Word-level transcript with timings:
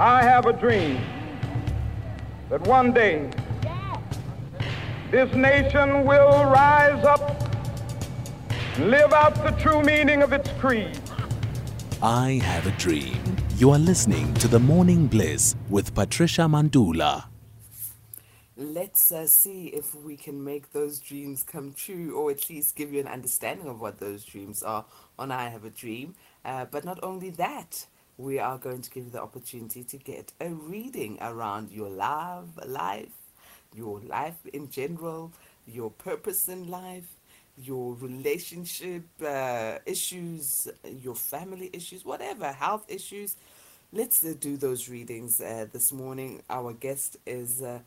I 0.00 0.22
have 0.22 0.46
a 0.46 0.54
dream 0.54 0.98
that 2.48 2.62
one 2.62 2.90
day 2.90 3.28
this 5.10 5.30
nation 5.34 6.06
will 6.06 6.46
rise 6.46 7.04
up 7.04 7.20
and 8.76 8.90
live 8.90 9.12
out 9.12 9.34
the 9.34 9.50
true 9.62 9.82
meaning 9.82 10.22
of 10.22 10.32
its 10.32 10.48
creed. 10.52 10.98
I 12.02 12.40
have 12.42 12.66
a 12.66 12.70
dream. 12.78 13.20
You 13.58 13.72
are 13.72 13.78
listening 13.78 14.32
to 14.36 14.48
The 14.48 14.58
Morning 14.58 15.06
Bliss 15.06 15.54
with 15.68 15.94
Patricia 15.94 16.48
Mandula. 16.48 17.24
Let's 18.56 19.12
uh, 19.12 19.26
see 19.26 19.66
if 19.66 19.94
we 19.94 20.16
can 20.16 20.42
make 20.42 20.72
those 20.72 20.98
dreams 20.98 21.42
come 21.42 21.74
true 21.74 22.16
or 22.16 22.30
at 22.30 22.48
least 22.48 22.74
give 22.74 22.90
you 22.90 23.00
an 23.00 23.06
understanding 23.06 23.68
of 23.68 23.82
what 23.82 24.00
those 24.00 24.24
dreams 24.24 24.62
are 24.62 24.86
on 25.18 25.30
I 25.30 25.50
Have 25.50 25.66
a 25.66 25.70
Dream. 25.70 26.14
Uh, 26.42 26.64
but 26.64 26.86
not 26.86 26.98
only 27.02 27.28
that, 27.28 27.84
we 28.20 28.38
are 28.38 28.58
going 28.58 28.82
to 28.82 28.90
give 28.90 29.04
you 29.04 29.10
the 29.10 29.22
opportunity 29.22 29.82
to 29.82 29.96
get 29.96 30.32
a 30.40 30.50
reading 30.50 31.18
around 31.22 31.70
your 31.70 31.88
love, 31.88 32.48
life, 32.66 33.08
your 33.74 34.00
life 34.00 34.36
in 34.52 34.70
general, 34.70 35.32
your 35.66 35.90
purpose 35.90 36.48
in 36.48 36.68
life, 36.68 37.16
your 37.56 37.94
relationship 37.94 39.04
uh, 39.26 39.78
issues, 39.86 40.68
your 40.84 41.14
family 41.14 41.70
issues, 41.72 42.04
whatever, 42.04 42.52
health 42.52 42.84
issues. 42.88 43.36
Let's 43.92 44.22
uh, 44.24 44.34
do 44.38 44.56
those 44.56 44.88
readings 44.88 45.40
uh, 45.40 45.66
this 45.72 45.90
morning. 45.92 46.42
Our 46.50 46.74
guest 46.74 47.16
is 47.26 47.62
uh, 47.62 47.80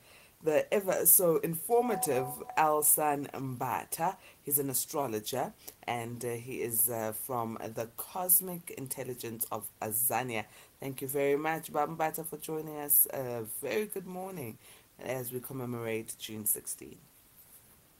the 0.44 0.72
ever 0.74 1.06
so 1.06 1.38
informative 1.38 2.28
El-Sun 2.58 3.28
Mbatha. 3.34 4.16
He's 4.44 4.60
an 4.60 4.70
astrologer 4.70 5.54
and 5.88 6.24
uh, 6.24 6.30
he 6.32 6.62
is 6.62 6.90
uh, 6.90 7.14
from 7.14 7.58
the 7.76 7.88
Cosmic 7.96 8.72
Intelligence 8.78 9.46
of 9.52 9.70
Azania. 9.82 10.44
Thank 10.80 11.02
you 11.02 11.08
very 11.08 11.38
much, 11.38 11.72
Mbatha, 11.72 12.26
for 12.26 12.38
joining 12.38 12.78
us. 12.78 13.08
A 13.14 13.44
very 13.62 13.86
good 13.86 14.06
morning 14.06 14.58
as 15.00 15.32
we 15.32 15.40
commemorate 15.40 16.16
June 16.20 16.46
16. 16.46 16.98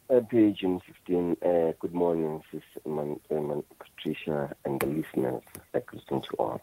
Happy 0.10 0.52
June 0.52 0.82
15. 0.86 1.38
Uh, 1.42 1.72
good 1.80 1.94
morning, 1.94 2.44
Sis 2.52 2.62
Man, 2.86 3.20
Man, 3.32 3.64
Patricia, 3.80 4.54
and 4.66 4.80
the 4.82 4.88
listeners. 4.88 5.42
Like 5.74 5.92
listening 5.94 6.24
to 6.24 6.36
all. 6.38 6.62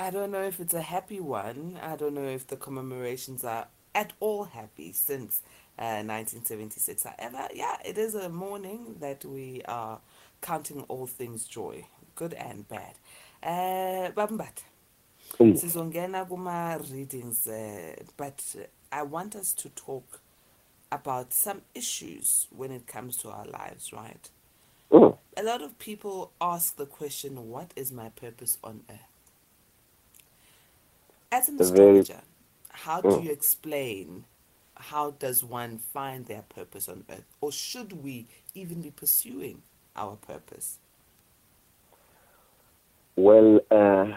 I 0.00 0.10
don't 0.10 0.32
know 0.32 0.42
if 0.42 0.58
it's 0.58 0.74
a 0.74 0.82
happy 0.82 1.20
one. 1.20 1.78
I 1.80 1.94
don't 1.94 2.14
know 2.14 2.26
if 2.26 2.48
the 2.48 2.56
commemorations 2.56 3.44
are 3.44 3.68
at 3.94 4.12
all 4.20 4.44
happy 4.44 4.92
since 4.92 5.40
uh, 5.78 6.02
1976. 6.04 7.04
However, 7.04 7.48
yeah, 7.54 7.76
it 7.84 7.98
is 7.98 8.14
a 8.14 8.28
morning 8.28 8.96
that 9.00 9.24
we 9.24 9.62
are 9.66 10.00
counting 10.42 10.82
all 10.88 11.06
things 11.06 11.44
joy, 11.46 11.86
good 12.14 12.34
and 12.34 12.68
bad. 12.68 12.94
Uh, 13.42 14.10
Bambat, 14.12 14.62
Mm. 15.40 15.54
sizongena 15.54 16.26
kuma 16.28 16.78
readings, 16.90 17.46
uh, 17.46 17.94
but 18.16 18.42
I 18.92 19.02
want 19.02 19.36
us 19.36 19.52
to 19.54 19.68
talk 19.70 20.20
about 20.92 21.32
some 21.32 21.62
issues 21.74 22.46
when 22.50 22.72
it 22.72 22.86
comes 22.86 23.16
to 23.18 23.30
our 23.30 23.44
lives, 23.46 23.92
right? 23.92 24.30
Mm. 24.90 25.18
A 25.36 25.42
lot 25.42 25.62
of 25.62 25.78
people 25.78 26.32
ask 26.40 26.76
the 26.76 26.86
question, 26.86 27.50
what 27.50 27.72
is 27.76 27.92
my 27.92 28.08
purpose 28.10 28.58
on 28.64 28.82
earth? 28.88 29.00
As 31.30 31.48
an 31.48 31.60
astrologer, 31.60 32.22
how 32.70 33.00
do 33.02 33.16
you 33.16 33.30
explain 33.30 34.24
how 34.76 35.12
does 35.12 35.42
one 35.42 35.78
find 35.78 36.26
their 36.26 36.42
purpose 36.42 36.88
on 36.88 37.04
earth? 37.10 37.24
Or 37.40 37.52
should 37.52 37.92
we 38.04 38.28
even 38.54 38.82
be 38.82 38.90
pursuing 38.90 39.62
our 39.94 40.16
purpose? 40.16 40.78
Well, 43.16 43.60
uh, 43.70 44.12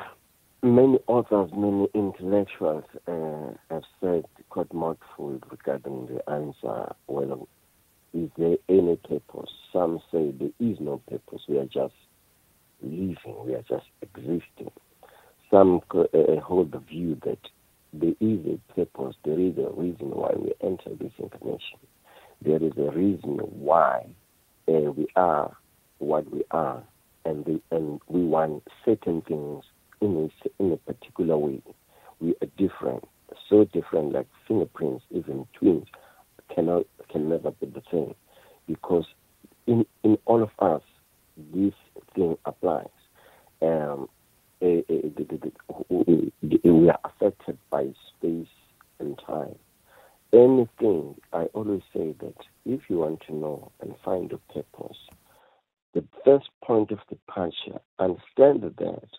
many 0.62 1.00
authors, 1.08 1.52
many 1.56 1.88
intellectuals 1.94 2.84
uh, 3.08 3.54
have 3.70 3.84
said 4.02 4.26
quite 4.50 4.74
mouthful 4.74 5.40
regarding 5.50 6.08
the 6.08 6.30
answer. 6.30 6.94
Well, 7.08 7.48
is 8.14 8.30
there 8.38 8.58
any 8.68 8.98
purpose? 8.98 9.52
Some 9.72 10.02
say 10.12 10.32
there 10.32 10.50
is 10.60 10.80
no 10.80 11.02
purpose. 11.10 11.42
We 11.48 11.60
are 11.60 11.66
just 11.66 11.94
living. 12.82 13.46
We 13.46 13.54
are 13.54 13.64
just 13.70 13.86
existing. 14.02 14.72
Some 15.50 15.82
uh, 15.92 16.40
hold 16.42 16.72
the 16.72 16.80
view 16.80 17.18
that 17.24 17.40
there 17.94 18.16
is 18.20 18.40
a 18.46 18.74
purpose. 18.74 19.16
There 19.24 19.40
is 19.40 19.58
a 19.58 19.70
reason 19.72 20.12
why 20.12 20.34
we 20.36 20.54
enter 20.62 20.92
this 21.00 21.12
incarnation. 21.18 21.80
There 22.42 22.62
is 22.62 22.74
a 22.78 22.92
reason 22.92 23.38
why 23.40 24.06
uh, 24.68 24.92
we 24.92 25.08
are 25.16 25.56
what 25.98 26.32
we 26.32 26.44
are, 26.52 26.82
and 27.26 27.44
the, 27.46 27.62
and 27.72 28.00
we 28.08 28.24
want 28.24 28.64
certain 28.86 29.22
things 29.22 29.64
in 30.02 30.30
a, 30.46 30.64
in 30.64 30.72
a 30.72 30.78
particular 30.78 31.38
way. 31.38 31.62
We 32.22 32.36
are 32.42 32.48
different, 32.58 33.06
so 33.50 33.66
different, 33.66 34.14
like 34.14 34.28
fingerprints, 34.48 35.04
even 35.12 35.46
twins 35.54 35.88
cannot 36.54 36.86
can 37.12 37.30
never 37.30 37.52
be 37.52 37.68
the 37.68 37.82
same, 37.92 38.14
because 38.68 39.06
in 39.68 39.86
in 40.04 40.18
all 40.26 40.44
of 40.44 40.52
us, 40.60 40.82
this 41.54 41.74
thing 42.16 42.38
applies. 42.46 42.88
Um, 43.62 44.08
we 44.62 46.32
are 46.90 47.00
affected 47.04 47.58
by 47.70 47.88
space 48.10 48.48
and 49.00 49.20
time. 49.26 49.56
Anything, 50.32 51.16
I 51.34 51.46
always 51.54 51.82
say 51.94 52.14
that 52.20 52.36
if 52.66 52.82
you 52.90 53.00
want 53.00 53.22
to 53.28 53.36
know 53.36 53.72
and 53.82 53.96
find 54.04 54.32
a 54.32 54.38
purpose, 54.54 54.98
the 55.94 56.04
first 56.24 56.50
point 56.64 56.92
of 56.92 57.00
departure, 57.10 57.80
understand 57.98 58.62
that 58.62 59.10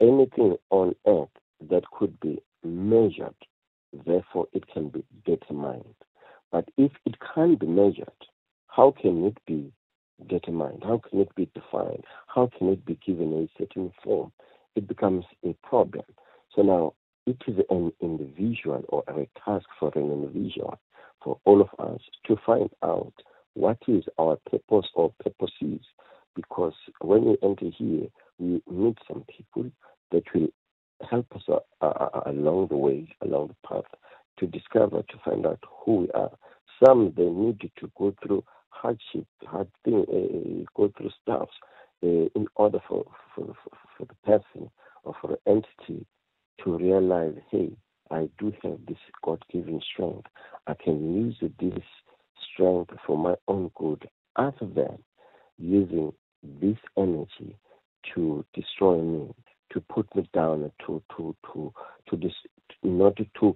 anything 0.00 0.56
on 0.70 0.94
earth 1.06 1.28
that 1.70 1.84
could 1.90 2.18
be 2.20 2.42
measured, 2.62 3.34
therefore 4.06 4.48
it 4.52 4.66
can 4.68 4.90
be 4.90 5.02
determined. 5.24 5.94
But 6.52 6.68
if 6.76 6.92
it 7.06 7.16
can't 7.34 7.58
be 7.58 7.66
measured, 7.66 8.08
how 8.66 8.90
can 9.00 9.24
it 9.24 9.38
be 9.46 9.72
determined? 10.26 10.82
How 10.82 11.00
can 11.08 11.20
it 11.20 11.34
be 11.34 11.48
defined? 11.54 12.04
How 12.26 12.50
can 12.56 12.68
it 12.70 12.84
be 12.84 12.98
given 13.06 13.32
a 13.32 13.58
certain 13.58 13.92
form? 14.02 14.32
It 14.74 14.86
becomes 14.88 15.24
a 15.44 15.54
problem. 15.62 16.04
So 16.54 16.62
now 16.62 16.94
it 17.26 17.36
is 17.46 17.56
an 17.70 17.92
individual 18.00 18.84
or 18.88 19.04
a 19.08 19.28
task 19.44 19.66
for 19.78 19.92
an 19.94 20.10
individual, 20.10 20.78
for 21.22 21.38
all 21.44 21.60
of 21.60 21.68
us 21.78 22.00
to 22.26 22.36
find 22.44 22.70
out 22.82 23.12
what 23.54 23.78
is 23.86 24.04
our 24.18 24.38
purpose 24.50 24.88
or 24.94 25.12
purposes. 25.22 25.80
Because 26.34 26.74
when 27.00 27.24
we 27.24 27.36
enter 27.42 27.66
here, 27.76 28.06
we 28.38 28.62
meet 28.70 28.98
some 29.08 29.24
people 29.26 29.70
that 30.12 30.22
will 30.34 30.48
help 31.10 31.26
us 31.34 31.42
uh, 31.48 31.84
uh, 31.84 32.20
along 32.26 32.68
the 32.68 32.76
way, 32.76 33.08
along 33.22 33.48
the 33.48 33.68
path, 33.68 33.84
to 34.38 34.46
discover, 34.46 35.02
to 35.02 35.18
find 35.24 35.46
out 35.46 35.58
who 35.84 35.96
we 35.96 36.10
are. 36.12 36.30
Some 36.84 37.12
they 37.16 37.24
need 37.24 37.60
to 37.60 37.90
go 37.98 38.14
through 38.22 38.44
hardship, 38.80 39.26
hard 39.44 39.68
thing, 39.84 40.04
uh, 40.08 40.70
go 40.76 40.92
through 40.96 41.10
stuff 41.22 41.48
uh, 42.04 42.26
in 42.38 42.46
order 42.56 42.78
for, 42.88 43.04
for 43.34 43.54
for 43.96 44.04
the 44.06 44.14
person 44.24 44.70
or 45.04 45.14
for 45.20 45.28
the 45.28 45.38
entity 45.46 46.06
to 46.62 46.76
realize, 46.76 47.34
hey, 47.50 47.70
I 48.10 48.28
do 48.38 48.52
have 48.62 48.78
this 48.86 48.98
God-given 49.24 49.80
strength. 49.92 50.26
I 50.66 50.74
can 50.74 51.14
use 51.14 51.36
this 51.60 51.84
strength 52.52 52.92
for 53.06 53.16
my 53.18 53.34
own 53.46 53.70
good, 53.74 54.08
other 54.36 54.66
than 54.74 54.98
using 55.58 56.12
this 56.60 56.78
energy 56.96 57.56
to 58.14 58.44
destroy 58.54 59.00
me, 59.02 59.34
to 59.72 59.80
put 59.92 60.14
me 60.16 60.28
down, 60.32 60.70
to 60.86 61.02
to 61.16 61.36
to 61.52 61.72
to 62.08 62.16
this, 62.16 62.32
order 62.82 63.24
to 63.40 63.54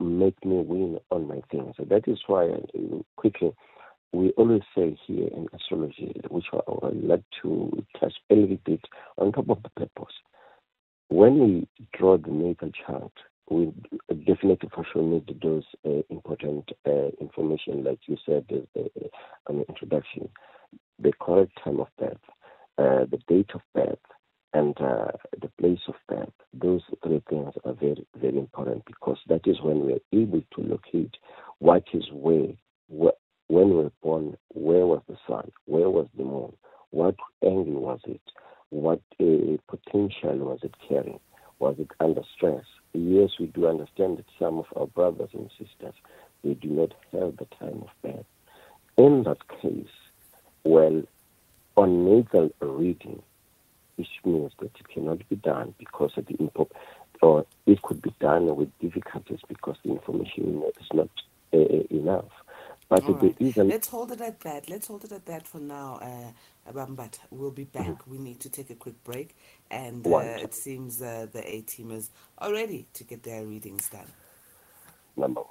make 0.00 0.44
me 0.44 0.56
win 0.56 0.98
on 1.10 1.28
my 1.28 1.40
things. 1.50 1.74
So 1.76 1.84
that 1.84 2.06
is 2.08 2.18
why, 2.26 2.48
uh, 2.48 2.98
quickly, 3.16 3.52
we 4.14 4.30
always 4.36 4.62
say 4.76 4.96
here 5.06 5.26
in 5.26 5.48
astrology, 5.52 6.14
which 6.30 6.44
I 6.52 6.60
would 6.68 7.04
like 7.04 7.24
to 7.42 7.84
touch 7.98 8.14
a 8.30 8.34
little 8.34 8.58
bit 8.64 8.80
on 9.18 9.32
top 9.32 9.50
of 9.50 9.62
the 9.64 9.70
purpose. 9.70 10.14
When 11.08 11.40
we 11.40 11.68
draw 11.98 12.16
the 12.16 12.30
natal 12.30 12.70
chart, 12.86 13.12
we 13.50 13.72
definitely 14.24 14.70
for 14.72 14.86
sure 14.92 15.02
need 15.02 15.38
those 15.42 15.64
uh, 15.84 16.02
important 16.10 16.70
uh, 16.86 17.08
information, 17.20 17.82
like 17.82 17.98
you 18.06 18.16
said 18.24 18.46
uh, 18.50 18.80
the 19.48 19.64
introduction, 19.68 20.28
the 21.00 21.12
correct 21.20 21.52
time 21.62 21.80
of 21.80 21.88
birth, 21.98 22.16
uh, 22.78 23.06
the 23.10 23.18
date 23.28 23.50
of 23.54 23.60
birth, 23.74 23.98
and 24.54 24.80
uh, 24.80 25.10
the 25.42 25.50
place 25.60 25.80
of 25.88 25.94
birth. 26.08 26.32
Those 26.54 26.82
three 27.02 27.22
things 27.28 27.52
are 27.64 27.74
very, 27.74 28.06
very 28.16 28.38
important 28.38 28.84
because 28.86 29.18
that 29.28 29.42
is 29.46 29.60
when 29.60 29.80
we're 29.80 30.20
able 30.22 30.42
to 30.54 30.60
locate 30.62 31.16
what 31.58 31.82
is 31.92 32.04
where, 32.12 32.52
wh- 32.88 33.18
when 33.54 33.68
we 33.68 33.76
were 33.76 33.92
born, 34.02 34.36
where 34.48 34.84
was 34.84 35.00
the 35.08 35.16
sun, 35.28 35.52
where 35.66 35.88
was 35.88 36.08
the 36.16 36.24
moon, 36.24 36.52
what 36.90 37.14
angle 37.44 37.80
was 37.80 38.00
it, 38.04 38.20
what 38.70 39.00
uh, 39.20 39.56
potential 39.68 40.36
was 40.38 40.58
it 40.64 40.74
carrying, 40.88 41.20
was 41.60 41.76
it 41.78 41.88
under 42.00 42.22
stress? 42.36 42.64
Yes, 42.94 43.30
we 43.38 43.46
do 43.46 43.68
understand 43.68 44.18
that 44.18 44.26
some 44.40 44.58
of 44.58 44.66
our 44.74 44.88
brothers 44.88 45.30
and 45.34 45.48
sisters 45.50 45.94
they 46.42 46.54
do 46.54 46.68
not 46.68 46.94
have 47.12 47.36
the 47.36 47.46
time 47.60 47.84
of 47.84 47.90
birth. 48.02 48.26
In 48.96 49.22
that 49.22 49.46
case, 49.62 49.86
well, 50.64 51.04
on 51.76 52.04
natal 52.04 52.50
reading, 52.60 53.22
which 53.94 54.08
means 54.24 54.50
that 54.58 54.72
it 54.80 54.88
cannot 54.92 55.28
be 55.28 55.36
done 55.36 55.74
because 55.78 56.10
of 56.16 56.26
the 56.26 56.34
impo- 56.34 56.70
or 57.22 57.46
it 57.66 57.80
could 57.82 58.02
be 58.02 58.12
done 58.18 58.56
with 58.56 58.76
difficulties 58.80 59.40
because 59.46 59.76
the 59.84 59.92
information 59.92 60.60
is 60.80 60.88
not 60.92 61.08
uh, 61.52 61.58
enough. 61.90 62.32
But 62.88 63.04
All 63.04 63.14
right. 63.14 63.36
is 63.40 63.56
Let's 63.68 63.88
hold 63.88 64.12
it 64.12 64.20
at 64.20 64.40
that. 64.40 64.68
Let's 64.70 64.88
hold 64.88 65.04
it 65.04 65.12
at 65.12 65.26
that 65.26 65.46
for 65.48 65.58
now, 65.60 66.00
uh, 66.02 66.72
Bambata. 66.72 67.20
We'll 67.30 67.50
be 67.52 67.64
back. 67.64 67.86
Mm-hmm. 67.86 68.10
We 68.10 68.18
need 68.18 68.40
to 68.40 68.50
take 68.50 68.70
a 68.70 68.76
quick 68.76 69.02
break. 69.04 69.36
And 69.70 70.06
uh, 70.06 70.38
it 70.40 70.54
seems 70.54 71.02
uh, 71.02 71.26
the 71.32 71.40
A 71.46 71.62
teamers 71.62 72.10
are 72.38 72.52
ready 72.52 72.86
to 72.94 73.04
get 73.04 73.24
their 73.24 73.44
readings 73.46 73.88
done. 73.90 74.12
number 75.16 75.42
one. 75.42 75.50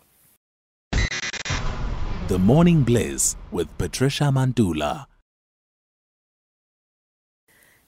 The 2.29 2.39
Morning 2.39 2.83
Bliss 2.83 3.35
with 3.51 3.77
Patricia 3.77 4.25
Mandula. 4.25 5.07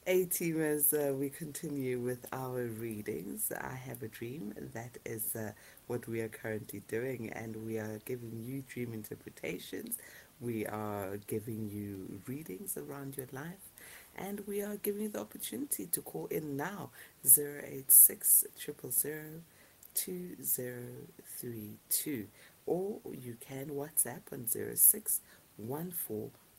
A 0.08 0.24
teamers, 0.26 0.94
uh, 0.94 1.12
we 1.14 1.30
continue 1.30 1.98
with 1.98 2.26
our 2.32 2.66
readings. 2.66 3.50
I 3.52 3.74
have 3.74 4.04
a 4.04 4.08
dream. 4.08 4.54
That 4.72 4.98
is 5.04 5.34
uh, 5.34 5.50
what 5.88 6.06
we 6.06 6.20
are 6.20 6.28
currently 6.28 6.82
doing, 6.86 7.28
and 7.30 7.66
we 7.66 7.78
are 7.78 7.98
giving 8.04 8.44
you 8.46 8.62
dream 8.68 8.92
interpretations. 8.94 9.98
We 10.40 10.64
are 10.66 11.16
giving 11.26 11.68
you 11.72 12.20
readings 12.26 12.76
around 12.76 13.16
your 13.16 13.26
life, 13.32 13.72
and 14.14 14.46
we 14.46 14.62
are 14.62 14.76
giving 14.76 15.02
you 15.02 15.08
the 15.08 15.20
opportunity 15.20 15.86
to 15.86 16.00
call 16.02 16.26
in 16.26 16.56
now 16.56 16.90
086 17.24 18.44
000 18.92 19.42
2032 19.94 22.26
or 22.66 22.98
you 23.12 23.36
can 23.40 23.66
WhatsApp 23.70 24.20
on 24.32 24.46
06 24.46 25.20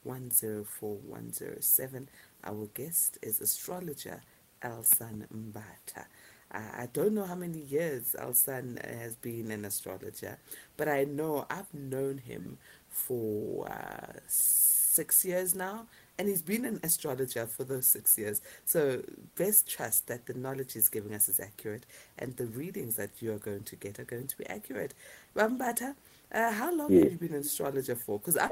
107. 0.04 2.08
Our 2.44 2.68
guest 2.74 3.18
is 3.22 3.42
astrologer 3.42 4.22
El-Sun 4.62 5.28
Mbatha. 5.34 6.06
Uh, 6.54 6.60
I 6.78 6.88
don't 6.94 7.14
know 7.14 7.26
how 7.26 7.36
many 7.36 7.60
years 7.60 8.16
El-Sun 8.18 8.80
has 8.84 9.16
been 9.16 9.52
an 9.52 9.66
astrologer, 9.66 10.38
but 10.78 10.88
I 10.88 11.04
know 11.04 11.46
I've 11.50 11.74
known 11.74 12.20
him 12.20 12.58
for 12.90 13.68
uh, 13.70 14.20
six 14.28 15.26
years 15.26 15.54
now, 15.54 15.86
and 16.18 16.28
he's 16.28 16.42
been 16.42 16.66
an 16.66 16.80
astrologer 16.84 17.46
for 17.46 17.64
those 17.66 17.86
six 17.86 18.18
years. 18.18 18.42
So, 18.66 19.04
best 19.36 19.70
trust 19.70 20.08
that 20.08 20.26
the 20.26 20.34
knowledge 20.34 20.74
he's 20.74 20.90
giving 20.90 21.14
us 21.14 21.30
is 21.30 21.40
accurate, 21.40 21.86
and 22.18 22.36
the 22.38 22.46
readings 22.48 22.96
that 22.96 23.22
you 23.22 23.34
are 23.34 23.38
going 23.40 23.64
to 23.64 23.76
get 23.76 24.00
are 24.00 24.06
going 24.06 24.28
to 24.28 24.38
be 24.38 24.48
accurate. 24.48 24.94
Mbatha, 25.36 25.96
uh, 26.32 26.52
how 26.52 26.74
long 26.74 26.94
Yes. 26.94 27.04
have 27.04 27.12
you 27.12 27.18
been 27.18 27.34
an 27.34 27.42
astrologer 27.42 27.96
for? 27.96 28.20
Because 28.20 28.38
I, 28.38 28.50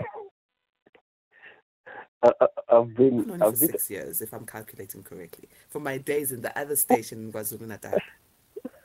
I, 2.25 2.47
I've 2.69 2.95
been 2.95 3.23
for 3.25 3.33
I've 3.33 3.59
been, 3.59 3.69
six 3.69 3.89
years, 3.89 4.21
if 4.21 4.33
I'm 4.33 4.45
calculating 4.45 5.03
correctly, 5.03 5.49
from 5.69 5.83
my 5.83 5.97
days 5.97 6.31
in 6.31 6.41
the 6.41 6.57
other 6.57 6.75
station 6.75 7.19
in 7.19 7.31
KwaZulu 7.31 7.67
Natal. 7.67 7.99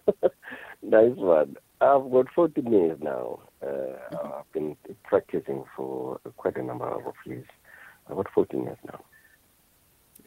nice 0.82 1.16
one. 1.16 1.56
I've 1.80 2.10
got 2.10 2.26
14 2.34 2.72
years 2.72 2.98
now. 3.00 3.40
Uh, 3.62 4.16
I've 4.38 4.52
been 4.52 4.76
practicing 5.04 5.64
for 5.76 6.20
quite 6.36 6.56
a 6.56 6.62
number 6.62 6.86
of 6.86 7.14
years. 7.24 7.46
I've 8.08 8.16
got 8.16 8.30
14 8.34 8.62
years 8.62 8.78
now. 8.86 9.00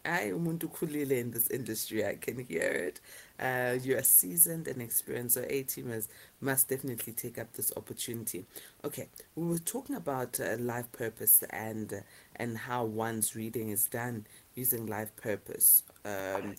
I 0.06 0.32
umuntu 0.32 0.70
khulile 0.70 1.18
in 1.20 1.32
this 1.32 1.50
industry. 1.50 2.06
I 2.06 2.16
can 2.16 2.46
hear 2.46 2.62
it. 2.62 3.00
Uh, 3.40 3.78
you 3.82 3.98
are 3.98 4.04
seasoned 4.04 4.68
and 4.68 4.82
experienced, 4.82 5.36
so 5.36 5.46
A 5.50 5.64
teamers 5.64 6.08
must 6.42 6.68
definitely 6.68 7.14
take 7.14 7.38
up 7.38 7.54
this 7.54 7.72
opportunity. 7.78 8.46
Okay, 8.84 9.08
we 9.36 9.48
were 9.48 9.60
talking 9.60 9.96
about 9.96 10.40
uh, 10.40 10.58
life 10.60 10.92
purpose 10.92 11.44
and 11.50 11.94
uh, 11.94 11.98
and 12.36 12.58
how 12.58 12.84
one's 12.84 13.36
reading 13.36 13.70
is 13.70 13.86
done 13.86 14.26
using 14.56 14.88
life 14.88 15.16
purpose. 15.16 15.84
Um, 16.04 16.56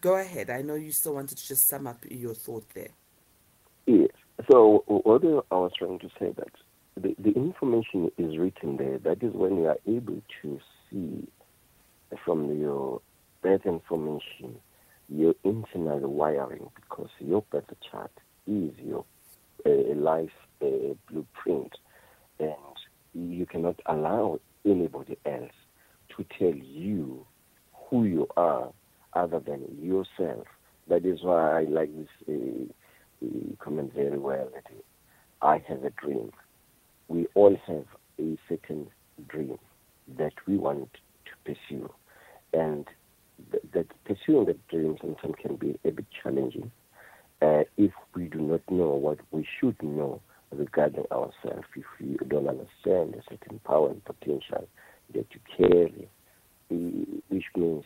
go 0.00 0.16
ahead. 0.16 0.50
I 0.50 0.62
know 0.62 0.74
you 0.74 0.90
still 0.90 1.14
wanted 1.14 1.38
to 1.38 1.46
just 1.46 1.68
sum 1.68 1.86
up 1.86 2.04
your 2.10 2.34
thought 2.34 2.68
there. 2.74 2.90
Yes. 3.86 4.10
So 4.50 4.82
what 4.86 5.22
I 5.24 5.54
was 5.54 5.72
trying 5.78 6.00
to 6.00 6.08
say 6.18 6.32
that 6.36 6.50
the, 7.00 7.14
the 7.18 7.30
information 7.30 8.10
is 8.18 8.36
written 8.36 8.76
there. 8.76 8.98
That 8.98 9.22
is 9.22 9.32
when 9.32 9.56
you 9.56 9.66
are 9.66 9.78
able 9.86 10.20
to 10.42 10.60
see 10.90 11.28
from 12.24 12.58
your 12.60 13.00
birth 13.42 13.66
information 13.66 14.56
your 15.08 15.34
internal 15.44 16.00
wiring 16.00 16.68
because 16.74 17.08
your 17.20 17.42
birth 17.50 17.72
chart 17.90 18.10
is 18.46 18.72
your 18.78 19.04
uh, 19.64 19.94
life 19.94 20.30
uh, 20.62 20.94
blueprint 21.10 21.72
and 22.38 22.54
you 23.14 23.46
cannot 23.46 23.78
allow 23.86 24.38
anybody 24.64 25.16
else 25.24 25.52
to 26.16 26.24
tell 26.38 26.54
you 26.54 27.24
who 27.72 28.04
you 28.04 28.26
are 28.36 28.70
other 29.14 29.40
than 29.40 29.62
yourself. 29.80 30.46
That 30.88 31.04
is 31.04 31.22
why 31.22 31.60
I 31.60 31.64
like 31.64 31.90
this 31.96 32.08
uh, 32.28 33.26
uh, 33.26 33.64
comment 33.64 33.92
very 33.94 34.18
well. 34.18 34.48
That 34.54 34.64
I 35.42 35.62
have 35.68 35.84
a 35.84 35.90
dream. 35.90 36.32
We 37.08 37.26
all 37.34 37.56
have 37.66 37.86
a 38.20 38.36
certain 38.48 38.88
dream 39.28 39.58
that 40.18 40.32
we 40.46 40.56
want 40.56 40.90
pursue, 41.46 41.88
and 42.52 42.86
th- 43.50 43.62
that 43.72 43.86
pursuing 44.04 44.46
that 44.46 44.66
dream 44.68 44.96
sometimes 45.00 45.34
can 45.40 45.56
be 45.56 45.78
a 45.84 45.90
bit 45.90 46.06
challenging 46.22 46.70
uh, 47.42 47.62
if 47.76 47.92
we 48.14 48.24
do 48.24 48.38
not 48.38 48.62
know 48.70 48.90
what 48.90 49.18
we 49.30 49.46
should 49.60 49.80
know 49.82 50.20
regarding 50.50 51.04
ourselves. 51.12 51.66
If 51.74 51.84
we 52.00 52.16
don't 52.28 52.48
understand 52.48 53.14
a 53.14 53.22
certain 53.28 53.60
power 53.64 53.90
and 53.90 54.04
potential 54.04 54.66
that 55.14 55.26
you 55.30 55.40
carry, 55.56 56.08
which 57.28 57.44
means 57.56 57.84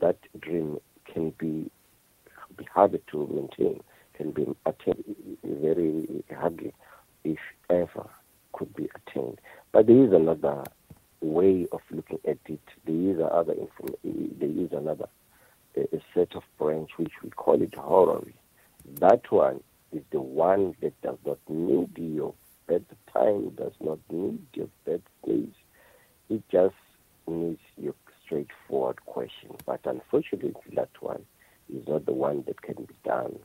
that 0.00 0.18
dream 0.40 0.78
can 1.12 1.32
be 1.38 1.70
be 2.56 2.64
harder 2.72 2.98
to 3.10 3.26
maintain, 3.26 3.82
can 4.14 4.30
be 4.30 4.46
attained 4.64 5.04
very 5.44 6.24
hardly, 6.34 6.72
if 7.24 7.38
ever 7.68 8.08
could 8.52 8.74
be 8.74 8.88
attained. 8.94 9.40
But 9.72 9.86
there 9.86 10.04
is 10.04 10.12
another 10.12 10.64
way 11.20 11.66
of 11.72 11.80
looking 11.90 12.18
at 12.26 12.38
it. 12.46 12.60
There 12.84 12.94
is 12.94 13.20
other 13.20 13.52
inform- 13.52 13.96
There 14.04 14.64
is 14.64 14.72
another 14.72 15.08
a, 15.76 16.00
set 16.14 16.34
of 16.34 16.42
branch 16.58 16.90
which 16.96 17.12
we 17.22 17.30
call 17.30 17.60
it 17.60 17.74
horary. 17.74 18.34
That 19.00 19.30
one 19.30 19.62
is 19.92 20.02
the 20.10 20.20
one 20.20 20.74
that 20.80 21.00
does 21.02 21.18
not 21.24 21.38
need 21.48 21.96
your 21.98 22.34
birth 22.66 22.82
time, 23.12 23.50
does 23.50 23.74
not 23.80 23.98
need 24.10 24.40
your 24.54 24.68
birth 24.84 25.02
place. 25.24 25.54
It 26.28 26.42
just 26.50 26.74
needs 27.26 27.60
your 27.76 27.94
straightforward 28.24 29.04
question. 29.06 29.50
But 29.64 29.80
unfortunately, 29.84 30.54
that 30.74 30.90
one 31.00 31.24
is 31.72 31.86
not 31.86 32.06
the 32.06 32.12
one 32.12 32.44
that 32.46 32.60
can 32.62 32.84
be 32.84 32.94
done 33.04 33.38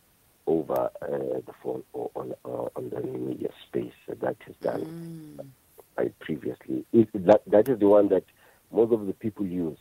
over 0.48 0.90
uh, 1.02 1.08
the 1.46 1.54
phone 1.62 1.84
or 1.94 2.10
on, 2.16 2.34
uh, 2.46 2.70
on 2.76 2.90
the 2.90 3.02
media 3.02 3.50
space. 3.68 3.94
That 4.08 4.38
is 4.48 4.56
done 4.62 5.44
by 5.96 6.12
previously. 6.20 6.86
It, 6.94 7.10
that, 7.26 7.42
that 7.48 7.70
is 7.70 7.80
the 7.80 7.88
one 7.88 8.10
that 8.10 8.24
most 8.72 8.94
of 8.94 9.06
the 9.08 9.14
people 9.14 9.46
use. 9.46 9.78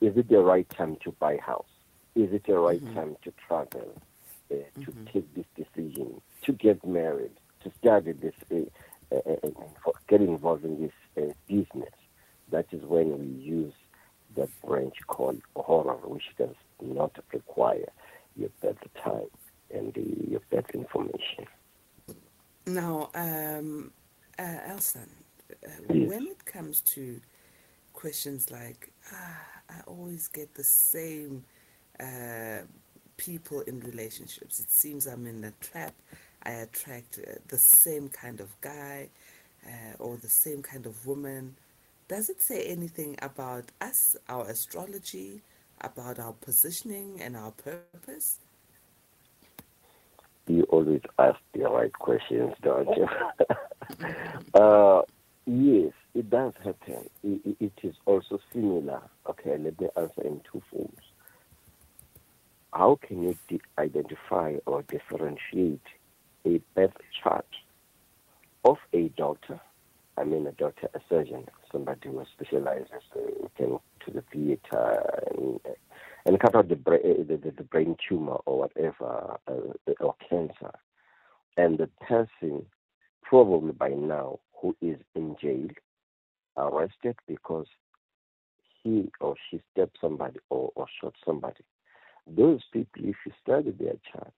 Is 0.00 0.16
it 0.16 0.28
the 0.28 0.40
right 0.40 0.68
time 0.68 0.96
to 1.04 1.12
buy 1.12 1.38
house? 1.38 1.64
Is 2.14 2.32
it 2.32 2.44
the 2.46 2.58
right 2.58 2.82
time 2.94 3.16
to 3.24 3.32
travel? 3.46 4.00
Uh, 4.48 4.54
to 4.84 4.92
take 5.12 5.34
this 5.34 5.44
decision, 5.56 6.20
to 6.44 6.52
get 6.52 6.86
married, 6.86 7.32
to 7.64 7.72
start 7.80 8.04
this, 8.04 8.32
uh, 8.52 8.58
uh, 9.10 9.20
uh, 9.28 9.48
uh, 9.48 9.90
get 10.06 10.20
involved 10.20 10.64
in 10.64 10.80
this 10.80 10.92
uh, 11.18 11.32
business. 11.48 11.92
That 12.52 12.66
is 12.70 12.80
when 12.84 13.18
we 13.18 13.26
use 13.26 13.74
that 14.36 14.48
branch 14.64 14.94
called 15.08 15.42
horary, 15.56 15.98
which 16.04 16.22
does 16.38 16.54
not 16.80 17.18
require 17.32 17.88
your 18.36 18.50
birth 18.62 18.76
time 19.02 19.26
and 19.74 19.92
the, 19.94 20.30
your 20.30 20.40
birth 20.48 20.70
information. 20.72 21.46
Now, 22.66 23.10
um, 23.16 23.90
uh, 24.38 24.42
uh, 24.42 24.78
Yes. 25.88 26.08
when 26.08 26.26
it 26.26 26.44
comes 26.44 26.80
to 26.94 27.20
questions 27.92 28.50
like, 28.50 28.90
ah, 29.12 29.40
I 29.70 29.80
always 29.86 30.28
get 30.28 30.54
the 30.54 30.64
same 30.64 31.44
uh, 31.98 32.60
people 33.16 33.60
in 33.62 33.80
relationships. 33.80 34.60
It 34.60 34.70
seems 34.70 35.06
I'm 35.06 35.26
in 35.26 35.44
a 35.44 35.52
trap. 35.60 35.94
I 36.42 36.50
attract 36.50 37.18
uh, 37.18 37.32
the 37.48 37.58
same 37.58 38.08
kind 38.08 38.40
of 38.40 38.48
guy 38.60 39.08
uh, 39.66 39.96
or 39.98 40.16
the 40.16 40.28
same 40.28 40.62
kind 40.62 40.86
of 40.86 41.06
woman. 41.06 41.56
Does 42.08 42.28
it 42.28 42.40
say 42.40 42.66
anything 42.66 43.16
about 43.20 43.64
us, 43.80 44.16
our 44.28 44.48
astrology, 44.48 45.42
about 45.80 46.18
our 46.18 46.32
positioning 46.32 47.20
and 47.20 47.36
our 47.36 47.50
purpose? 47.50 48.38
you 50.48 50.62
always 50.64 51.00
ask 51.18 51.38
the 51.54 51.62
right 51.62 51.92
questions, 51.92 52.54
don't 52.62 52.88
you? 52.96 53.08
yes, 55.46 55.92
it 56.14 56.30
does 56.30 56.52
happen. 56.64 57.08
It, 57.22 57.56
it- 57.60 57.72
is 57.84 57.96
also 58.06 58.40
similar. 58.52 59.02
Okay, 59.30 59.56
let 59.58 59.80
me 59.80 59.88
answer 59.96 60.22
in 60.22 60.40
two 60.52 60.62
forms. 60.70 61.00
How 62.72 62.98
can 63.06 63.22
you 63.22 63.36
de- 63.48 63.60
identify 63.78 64.56
or 64.66 64.82
differentiate 64.84 65.80
a 66.46 66.60
birth 66.74 66.92
chart 67.22 67.46
of 68.64 68.76
a 68.92 69.08
doctor? 69.16 69.60
I 70.18 70.24
mean, 70.24 70.46
a 70.46 70.52
doctor, 70.52 70.88
a 70.94 71.00
surgeon, 71.08 71.46
somebody 71.72 72.08
who 72.08 72.24
specializes 72.34 72.88
can 73.56 73.78
to 74.04 74.10
the 74.12 74.22
theater 74.32 75.02
and, 75.36 75.60
and 76.26 76.40
cut 76.40 76.54
out 76.54 76.68
the, 76.68 76.76
bra- 76.76 76.96
uh, 76.96 77.24
the, 77.28 77.38
the, 77.42 77.52
the 77.56 77.62
brain 77.64 77.96
tumor 78.08 78.38
or 78.46 78.58
whatever, 78.60 79.38
uh, 79.48 79.92
or 80.00 80.14
cancer. 80.28 80.72
And 81.56 81.78
the 81.78 81.88
person, 82.06 82.66
probably 83.22 83.72
by 83.72 83.90
now, 83.90 84.40
who 84.60 84.76
is 84.80 84.98
in 85.14 85.36
jail, 85.40 85.68
arrested 86.56 87.16
because 87.26 87.66
he 88.82 89.10
or 89.20 89.34
she 89.50 89.60
stabbed 89.72 89.96
somebody 90.00 90.38
or, 90.50 90.70
or 90.74 90.86
shot 91.00 91.14
somebody. 91.24 91.64
Those 92.26 92.60
people, 92.72 93.02
if 93.04 93.16
you 93.24 93.32
study 93.42 93.70
their 93.70 93.94
chart, 94.12 94.34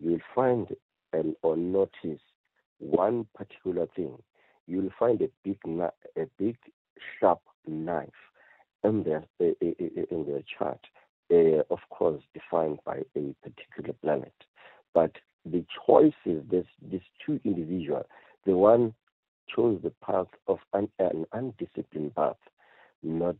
you'll 0.00 0.18
find 0.34 0.68
and 1.12 1.34
or 1.42 1.56
notice 1.56 2.20
one 2.78 3.26
particular 3.34 3.86
thing. 3.94 4.16
You'll 4.66 4.90
find 4.98 5.20
a 5.20 5.28
big, 5.44 5.58
a 5.66 6.26
big 6.38 6.56
sharp 7.18 7.40
knife 7.66 8.08
in 8.84 9.02
their 9.02 9.24
in 9.38 10.24
their 10.26 10.42
chart, 10.58 10.80
uh, 11.30 11.62
of 11.70 11.78
course 11.90 12.22
defined 12.34 12.78
by 12.84 13.02
a 13.16 13.34
particular 13.42 13.94
planet. 14.02 14.34
But 14.94 15.12
the 15.44 15.64
choices, 15.86 16.44
this 16.50 16.66
these 16.90 17.00
two 17.24 17.40
individuals, 17.44 18.06
the 18.46 18.56
one 18.56 18.94
chose 19.54 19.80
the 19.82 19.92
path 20.04 20.28
of 20.46 20.58
an, 20.72 20.88
an 20.98 21.26
undisciplined 21.32 22.14
path, 22.14 22.36
not 23.02 23.36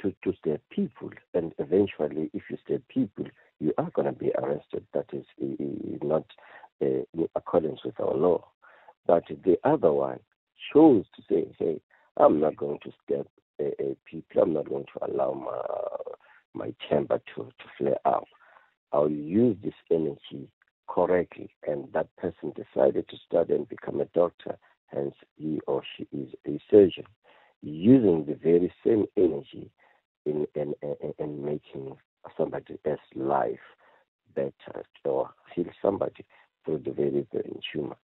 to, 0.00 0.14
to 0.24 0.32
stay 0.38 0.58
people. 0.70 1.10
And 1.34 1.52
eventually, 1.58 2.30
if 2.32 2.42
you 2.50 2.58
stay 2.64 2.80
people, 2.88 3.26
you 3.58 3.72
are 3.78 3.90
going 3.90 4.06
to 4.06 4.12
be 4.12 4.32
arrested. 4.38 4.86
That 4.94 5.06
is 5.12 5.24
not 6.02 6.24
uh, 6.82 6.86
in 6.86 7.28
accordance 7.34 7.80
with 7.84 7.98
our 8.00 8.14
law. 8.14 8.46
But 9.06 9.24
the 9.44 9.58
other 9.64 9.92
one 9.92 10.20
chose 10.72 11.04
to 11.16 11.22
say, 11.28 11.54
hey, 11.58 11.80
I'm 12.16 12.40
not 12.40 12.56
going 12.56 12.78
to 12.84 12.92
step 13.04 13.26
uh, 13.60 13.94
people. 14.04 14.42
I'm 14.42 14.52
not 14.54 14.68
going 14.68 14.84
to 14.84 15.06
allow 15.06 15.32
my, 16.54 16.64
my 16.66 16.74
chamber 16.88 17.20
to, 17.34 17.44
to 17.44 17.64
flare 17.78 17.98
up. 18.04 18.24
I'll 18.92 19.10
use 19.10 19.56
this 19.62 19.74
energy 19.90 20.48
correctly. 20.88 21.50
And 21.66 21.88
that 21.92 22.14
person 22.16 22.52
decided 22.52 23.08
to 23.08 23.16
study 23.26 23.54
and 23.54 23.68
become 23.68 24.00
a 24.00 24.06
doctor. 24.06 24.56
Hence, 24.92 25.14
he 25.36 25.60
or 25.66 25.82
she 25.96 26.06
is 26.12 26.28
a 26.46 26.58
surgeon 26.70 27.06
using 27.62 28.24
the 28.24 28.34
very 28.34 28.72
same 28.84 29.06
energy 29.16 29.70
in, 30.26 30.46
in, 30.54 30.74
in, 30.82 31.14
in 31.18 31.44
making 31.44 31.96
somebody's 32.36 32.78
life 33.14 33.58
better 34.34 34.84
or 35.04 35.30
heal 35.54 35.66
somebody 35.82 36.24
through 36.64 36.78
the 36.84 36.92
very 36.92 37.26
brain 37.32 37.60
tumor. 37.72 37.96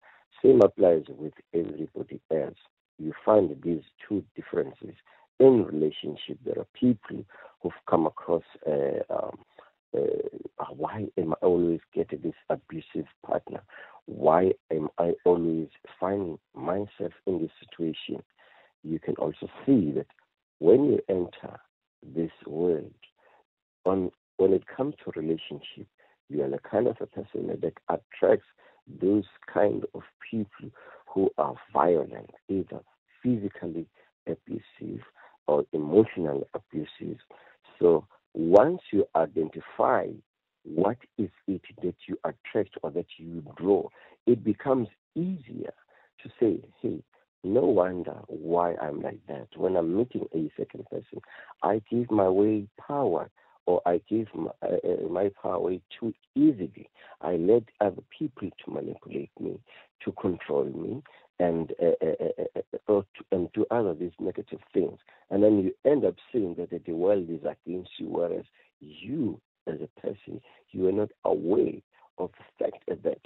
Same 0.42 0.60
applies 0.62 1.04
with 1.08 1.32
everybody 1.52 2.20
else. 2.30 2.58
You 2.98 3.12
find 3.24 3.54
these 3.62 3.82
two 4.08 4.24
differences 4.36 4.94
in 5.40 5.64
relationship. 5.64 6.38
There 6.44 6.58
are 6.58 6.66
people 6.74 7.24
who've 7.60 7.72
come 7.88 8.06
across 8.06 8.44
uh, 8.66 9.12
um, 9.12 9.38
uh, 9.94 10.64
why 10.76 11.06
am 11.18 11.32
I 11.32 11.46
always 11.46 11.80
getting 11.94 12.20
this 12.22 12.34
abusive 12.50 13.06
partner? 13.24 13.62
Why 14.06 14.52
am 14.70 14.88
I 14.98 15.12
always 15.24 15.68
finding 16.00 16.38
myself 16.54 17.12
in 17.26 17.40
this 17.40 17.50
situation? 17.60 18.22
You 18.82 18.98
can 18.98 19.14
also 19.16 19.48
see 19.64 19.92
that 19.92 20.06
when 20.58 20.84
you 20.84 21.00
enter 21.08 21.60
this 22.14 22.32
world. 22.46 22.92
On 23.86 24.10
when 24.38 24.52
it 24.52 24.64
comes 24.66 24.94
to 25.04 25.20
relationship, 25.20 25.86
you 26.28 26.42
are 26.42 26.50
the 26.50 26.58
kind 26.58 26.86
of 26.86 26.96
a 27.00 27.06
person 27.06 27.48
that 27.48 27.74
attracts 27.88 28.46
those 29.00 29.24
kind 29.52 29.84
of 29.94 30.02
people 30.30 30.70
who 31.06 31.30
are 31.38 31.54
violent, 31.72 32.30
either 32.48 32.80
physically 33.22 33.86
abusive 34.26 35.02
or 35.46 35.64
emotionally 35.72 36.44
abusive. 36.54 37.18
So 37.78 38.06
once 38.34 38.80
you 38.92 39.06
identify 39.16 40.06
what 40.64 40.98
is 41.18 41.30
it 41.46 41.62
that 41.82 41.94
you 42.08 42.18
attract 42.24 42.70
or 42.82 42.90
that 42.90 43.06
you 43.18 43.42
draw, 43.56 43.88
it 44.26 44.42
becomes 44.42 44.88
easier 45.14 45.72
to 46.22 46.30
say, 46.40 46.60
hey, 46.80 47.02
no 47.44 47.60
wonder 47.60 48.16
why 48.26 48.74
I'm 48.76 49.02
like 49.02 49.20
that. 49.28 49.48
When 49.56 49.76
I'm 49.76 49.96
meeting 49.96 50.26
a 50.34 50.50
second 50.58 50.86
person, 50.86 51.20
I 51.62 51.82
give 51.90 52.10
my 52.10 52.28
way 52.28 52.66
power 52.86 53.30
or 53.66 53.82
I 53.86 54.00
give 54.08 54.28
my, 54.34 54.50
uh, 54.62 54.76
uh, 54.84 55.08
my 55.10 55.30
power 55.40 55.54
away 55.54 55.82
too 55.98 56.12
easily. 56.34 56.88
I 57.20 57.36
let 57.36 57.64
other 57.80 58.02
people 58.18 58.48
to 58.64 58.70
manipulate 58.70 59.30
me, 59.38 59.58
to 60.04 60.12
control 60.12 60.64
me, 60.64 61.02
and 61.38 61.72
uh, 61.82 62.06
uh, 62.06 62.44
uh 62.56 62.78
or 62.86 63.02
to, 63.16 63.24
and 63.32 63.52
do 63.52 63.66
other 63.70 63.94
these 63.94 64.12
negative 64.18 64.60
things. 64.72 64.98
And 65.30 65.42
then 65.42 65.58
you 65.58 65.74
end 65.90 66.04
up 66.04 66.14
seeing 66.32 66.54
that 66.56 66.70
the 66.70 66.92
world 66.92 67.28
is 67.28 67.40
against 67.42 67.90
you, 67.98 68.08
whereas 68.08 68.44
you, 68.80 69.40
as 69.66 69.78
a 69.80 70.00
person, 70.00 70.40
you 70.70 70.88
are 70.88 70.92
not 70.92 71.10
aware 71.24 71.80
of 72.18 72.30
the 72.38 72.64
fact 72.64 72.84
that 72.86 73.20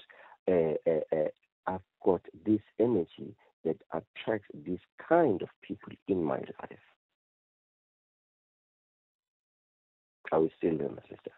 I've 1.67 1.81
got 2.05 2.23
this 2.47 2.61
energy 2.79 3.35
that 3.65 3.77
attracts 3.93 4.49
this 4.55 4.81
kind 5.09 5.43
of 5.43 5.49
people 5.63 5.93
in 6.07 6.25
my 6.25 6.39
life. 6.39 6.87
Are 10.33 10.41
we 10.41 10.51
still 10.57 10.77
there, 10.77 10.89
my 10.89 11.03
sister? 11.09 11.31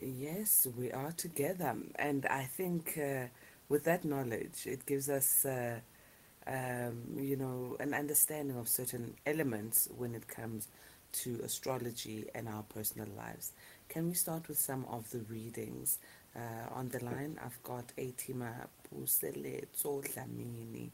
Yes, 0.00 0.66
we 0.76 0.92
are 0.92 1.12
together. 1.12 1.74
And 1.96 2.26
I 2.26 2.44
think 2.44 2.98
uh, 2.98 3.26
with 3.68 3.84
that 3.84 4.04
knowledge, 4.04 4.66
it 4.66 4.86
gives 4.86 5.08
us, 5.08 5.44
uh, 5.44 5.80
um, 6.48 7.02
you 7.18 7.36
know, 7.36 7.76
an 7.78 7.94
understanding 7.94 8.56
of 8.56 8.68
certain 8.68 9.14
elements 9.26 9.88
when 9.96 10.14
it 10.14 10.26
comes 10.26 10.68
to 11.12 11.40
astrology 11.44 12.26
and 12.34 12.48
our 12.48 12.62
personal 12.62 13.08
lives. 13.16 13.52
Can 13.88 14.08
we 14.08 14.14
start 14.14 14.48
with 14.48 14.58
some 14.58 14.84
of 14.90 15.10
the 15.10 15.20
readings? 15.30 15.98
Uh, 16.36 16.74
on 16.74 16.88
the 16.88 17.02
line, 17.04 17.38
I've 17.44 17.60
got 17.62 17.88
Atima 17.96 18.52
Puseletso 18.94 20.02
Dlamini. 20.02 20.90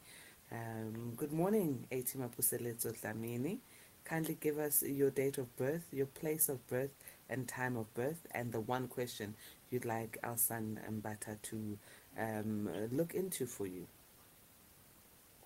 Um, 0.51 1.13
good 1.15 1.33
morning, 1.33 1.85
Atima 1.91 2.29
Puseletso 2.29 2.97
Dlamini. 2.99 3.59
Kindly 4.05 4.37
give 4.39 4.59
us 4.59 4.83
your 4.83 5.09
date 5.09 5.37
of 5.37 5.55
birth, 5.57 5.85
your 5.91 6.05
place 6.05 6.47
of 6.49 6.65
birth, 6.67 6.91
and 7.29 7.47
time 7.47 7.75
of 7.75 7.93
birth, 7.93 8.25
and 8.31 8.51
the 8.51 8.59
one 8.59 8.87
question 8.87 9.35
you'd 9.69 9.85
like 9.85 10.17
El-Sun 10.23 10.79
Mbatha 10.89 11.41
to 11.43 11.77
um, 12.17 12.69
look 12.91 13.13
into 13.13 13.45
for 13.45 13.67
you. 13.67 13.87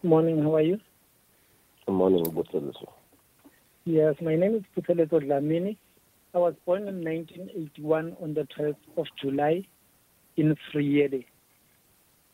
Morning, 0.03 0.41
how 0.43 0.55
are 0.55 0.61
you? 0.61 0.79
Good 1.85 1.93
morning, 1.93 2.25
Puseletso. 2.25 2.89
Yes, 3.85 4.15
my 4.21 4.35
name 4.35 4.55
is 4.55 4.63
Puseletso 4.75 5.19
Dlamini. 5.19 5.77
I 6.33 6.37
was 6.37 6.53
born 6.65 6.87
in 6.87 7.03
1981 7.03 8.15
on 8.21 8.33
the 8.33 8.47
12th 8.57 8.75
of 8.97 9.07
July 9.21 9.65
in 10.37 10.55
Vrede, 10.71 11.25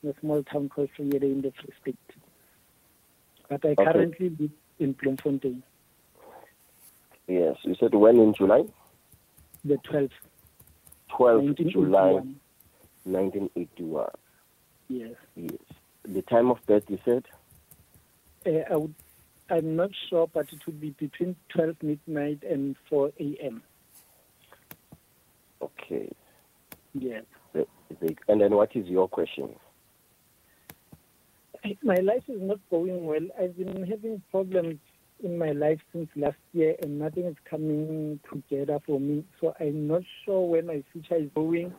a 0.08 0.14
small 0.20 0.44
town 0.44 0.70
called 0.70 0.90
Vrede 0.98 1.24
in 1.24 1.42
the 1.42 1.52
Free 1.52 1.74
State 1.82 2.16
but 3.50 3.64
I 3.66 3.70
okay. 3.70 3.84
currently 3.84 4.30
live 4.40 4.52
in 4.80 4.94
Bloemfontein. 4.94 5.64
Yes, 7.28 7.58
you 7.64 7.76
said 7.80 7.94
when 7.94 8.18
in 8.18 8.34
July? 8.34 8.64
The 9.64 9.76
12th. 9.78 10.12
12th 11.12 11.72
July 11.72 12.22
1981. 13.04 14.10
Yes. 14.90 15.12
Yes. 15.36 15.52
The 16.04 16.22
time 16.24 16.52
of 16.52 16.64
birth 16.68 16.84
you 16.90 17.00
said? 17.04 17.26
Uh, 18.46 18.60
I 18.72 18.76
would, 18.76 18.96
I'm 19.50 19.76
not 19.76 19.92
sure, 20.10 20.28
but 20.28 20.52
it 20.52 20.66
would 20.66 20.80
be 20.80 20.92
between 20.92 21.36
12 21.50 21.76
midnight 21.82 22.44
and 22.44 22.76
4 22.90 23.12
a.m. 23.20 23.64
Okay. 25.62 26.12
Yes. 26.94 27.24
and 28.28 28.42
then 28.42 28.56
what 28.56 28.76
is 28.76 28.88
your 28.88 29.08
question? 29.08 29.50
my 31.84 31.96
life 31.96 32.24
is 32.28 32.42
not 32.42 32.60
going 32.70 33.06
well. 33.06 33.26
I've 33.42 33.58
been 33.58 33.88
having 33.88 34.22
problems 34.30 34.78
in 35.24 35.38
my 35.38 35.52
life 35.52 35.80
since 35.94 36.10
last 36.16 36.38
year, 36.54 36.76
and 36.82 37.00
nothing 37.00 37.26
is 37.26 37.36
coming 37.50 38.20
together 38.32 38.80
for 38.86 39.00
me. 39.00 39.24
So 39.42 39.56
I'm 39.60 39.88
not 39.88 40.04
sure 40.24 40.48
where 40.48 40.64
my 40.64 40.84
future 40.92 41.16
is 41.16 41.30
going, 41.34 41.74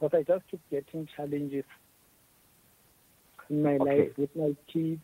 but 0.00 0.14
I 0.14 0.22
just 0.22 0.44
keep 0.50 0.60
getting 0.70 1.08
challenges 1.16 1.64
in 3.48 3.62
my 3.62 3.74
okay. 3.74 4.00
life 4.00 4.18
with 4.18 4.36
my 4.36 4.54
kids. 4.72 5.00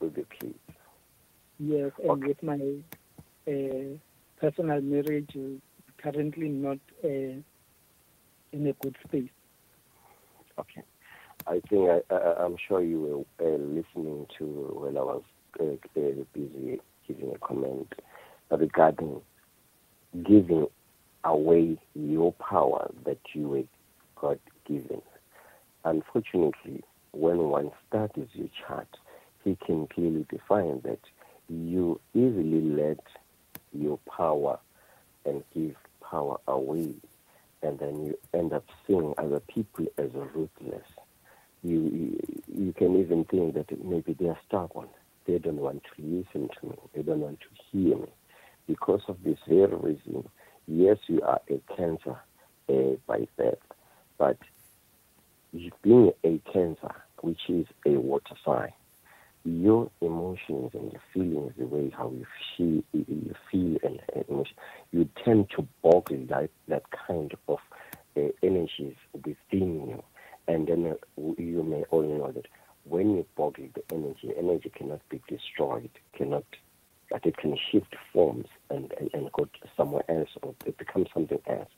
With 0.00 0.14
the 0.14 0.24
kids. 0.38 0.58
Yes, 1.58 1.90
and 2.02 2.10
okay. 2.10 2.26
with 2.28 2.42
my 2.42 2.58
uh, 3.48 3.96
personal 4.40 4.80
marriage 4.82 5.30
is 5.34 5.60
currently 6.02 6.48
not 6.48 6.78
uh, 7.02 7.40
in 8.52 8.66
a 8.66 8.72
good 8.82 8.96
space. 9.06 9.30
Okay. 10.58 10.82
I 11.46 11.60
think 11.68 11.88
I, 11.88 12.14
I, 12.14 12.44
am 12.44 12.56
sure 12.66 12.82
you 12.82 13.26
were 13.40 13.46
uh, 13.46 13.56
listening 13.58 14.26
to 14.38 14.44
when 14.80 14.96
I 14.96 15.00
was 15.00 15.22
uh, 15.60 15.64
uh, 15.64 16.24
busy 16.32 16.80
giving 17.06 17.32
a 17.34 17.38
comment 17.38 17.92
regarding 18.50 19.20
giving 20.24 20.66
away 21.24 21.78
your 21.94 22.32
power 22.34 22.90
that 23.04 23.18
you 23.34 23.48
were 23.48 23.62
God 24.20 24.38
given. 24.66 25.02
Unfortunately, 25.84 26.82
when 27.12 27.38
one 27.38 27.70
studies 27.88 28.28
your 28.32 28.48
chart, 28.66 28.88
can 29.54 29.86
clearly 29.86 30.26
define 30.28 30.80
that 30.82 31.00
you 31.48 32.00
easily 32.14 32.60
let 32.60 33.00
your 33.72 33.98
power 33.98 34.58
and 35.24 35.44
give 35.54 35.76
power 36.02 36.38
away, 36.48 36.94
and 37.62 37.78
then 37.78 38.04
you 38.04 38.18
end 38.34 38.52
up 38.52 38.64
seeing 38.86 39.14
other 39.18 39.40
people 39.40 39.86
as 39.98 40.10
ruthless. 40.12 40.86
You, 41.62 41.80
you, 41.80 42.42
you 42.54 42.72
can 42.72 42.96
even 42.96 43.24
think 43.24 43.54
that 43.54 43.84
maybe 43.84 44.12
they 44.12 44.28
are 44.28 44.38
stubborn. 44.46 44.88
They 45.26 45.38
don't 45.38 45.56
want 45.56 45.82
to 45.84 46.02
listen 46.02 46.48
to 46.60 46.66
me. 46.66 46.76
They 46.94 47.02
don't 47.02 47.20
want 47.20 47.40
to 47.40 47.46
hear 47.70 47.96
me. 47.96 48.08
Because 48.66 49.02
of 49.08 49.22
this 49.24 49.38
very 49.48 49.74
reason, 49.74 50.28
yes, 50.66 50.98
you 51.06 51.22
are 51.22 51.40
a 51.48 51.60
cancer 51.76 52.16
uh, 52.68 52.96
by 53.06 53.26
birth, 53.36 53.58
but 54.18 54.38
being 55.82 56.12
a 56.24 56.38
cancer, 56.52 56.94
which 57.20 57.40
is 57.48 57.66
a 57.84 57.90
water 57.90 58.34
sign, 58.44 58.72
your 59.46 59.90
emotions 60.00 60.72
and 60.74 60.92
your 60.92 61.02
feelings, 61.14 61.52
the 61.56 61.66
way 61.66 61.90
how 61.96 62.10
you 62.10 62.26
feel, 62.56 62.82
you 62.92 63.34
feel 63.50 63.78
and, 63.84 64.00
you 64.92 65.08
tend 65.24 65.48
to 65.50 65.66
boggle 65.82 66.24
that, 66.28 66.50
that 66.68 66.82
kind 67.06 67.34
of 67.48 67.58
uh, 68.16 68.20
energies 68.42 68.96
within 69.12 69.88
you. 69.88 70.02
And 70.48 70.66
then 70.66 70.86
uh, 70.86 71.32
you 71.38 71.62
may 71.62 71.84
all 71.90 72.02
know 72.02 72.32
that 72.32 72.46
when 72.84 73.16
you 73.16 73.26
boggle 73.36 73.68
the 73.74 73.82
energy, 73.94 74.32
energy 74.36 74.70
cannot 74.74 75.00
be 75.08 75.20
destroyed, 75.28 75.90
cannot, 76.16 76.44
but 77.10 77.24
it 77.24 77.36
can 77.36 77.56
shift 77.70 77.94
forms 78.12 78.46
and, 78.70 78.92
and, 78.98 79.10
and 79.12 79.32
go 79.32 79.48
somewhere 79.76 80.04
else 80.08 80.30
or 80.42 80.54
it 80.64 80.76
becomes 80.78 81.08
something 81.14 81.40
else. 81.46 81.70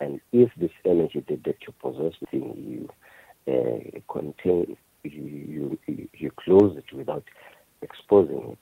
And 0.00 0.20
if 0.32 0.50
this 0.56 0.72
energy 0.84 1.24
that, 1.28 1.44
that 1.44 1.56
you 1.66 1.74
possess 1.80 2.18
within 2.20 2.54
you 2.56 2.88
uh, 3.46 4.00
contain 4.12 4.76
you, 5.04 5.78
you, 5.86 6.08
you 6.14 6.30
close 6.44 6.76
it 6.76 6.96
without 6.96 7.24
exposing 7.82 8.52
it, 8.52 8.58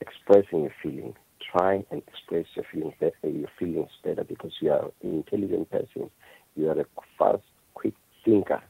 expressing 0.00 0.62
your 0.62 0.74
feeling. 0.82 1.14
Try 1.56 1.84
and 1.90 2.02
express 2.08 2.46
your 2.54 2.64
feelings 2.72 2.94
better, 3.00 3.14
your 3.24 3.48
feelings 3.58 3.90
better 4.04 4.24
because 4.24 4.52
you 4.60 4.72
are 4.72 4.90
an 5.02 5.24
intelligent 5.24 5.70
person. 5.70 6.10
You 6.56 6.70
are 6.70 6.80
a 6.80 6.86
fast, 7.18 7.42
quick 7.74 7.94
thinker. 8.24 8.62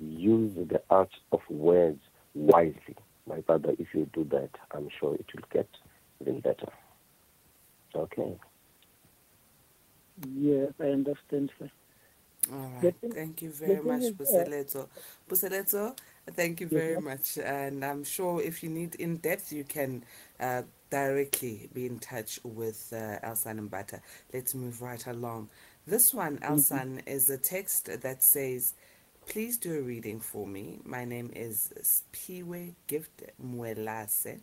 Use 0.00 0.52
the 0.56 0.82
art 0.90 1.10
of 1.32 1.40
words 1.48 2.00
wisely. 2.34 2.96
My 3.26 3.40
brother, 3.40 3.74
if 3.78 3.88
you 3.94 4.08
do 4.12 4.24
that, 4.32 4.50
I'm 4.72 4.88
sure 5.00 5.14
it 5.14 5.26
will 5.34 5.44
get 5.52 5.68
even 6.20 6.40
better. 6.40 6.68
Okay. 7.94 8.36
Yes, 10.36 10.72
I 10.80 10.84
understand, 10.86 11.52
sir. 11.58 11.70
All 12.52 12.72
right. 12.76 12.94
Thank 13.14 13.42
you 13.42 13.52
very 13.52 13.80
much, 13.80 14.12
uh, 14.32 14.44
Puseletso. 15.30 15.96
Thank 16.34 16.60
you 16.60 16.68
very 16.68 16.92
yes, 16.94 17.02
much. 17.02 17.38
And 17.44 17.84
I'm 17.84 18.04
sure 18.04 18.40
if 18.40 18.62
you 18.62 18.70
need 18.70 18.94
in 18.96 19.16
depth, 19.18 19.52
you 19.52 19.64
can 19.64 20.04
uh, 20.38 20.62
directly 20.90 21.68
be 21.72 21.86
in 21.86 21.98
touch 21.98 22.40
with 22.44 22.92
uh, 22.92 23.18
El-Sun 23.22 23.68
Mbatha. 23.68 24.00
Let's 24.32 24.54
move 24.54 24.82
right 24.82 25.04
along. 25.06 25.50
This 25.86 26.14
one, 26.14 26.36
mm-hmm. 26.36 26.52
El-Sun, 26.52 26.98
mm-hmm. 26.98 27.08
is 27.08 27.30
a 27.30 27.38
text 27.38 27.90
that 28.02 28.22
says, 28.22 28.74
Please 29.26 29.58
do 29.58 29.78
a 29.78 29.82
reading 29.82 30.18
for 30.20 30.46
me. 30.46 30.80
My 30.84 31.04
name 31.04 31.30
is 31.34 31.72
Spiwe 31.82 32.74
Gift 32.86 33.22
Mwelase. 33.40 34.40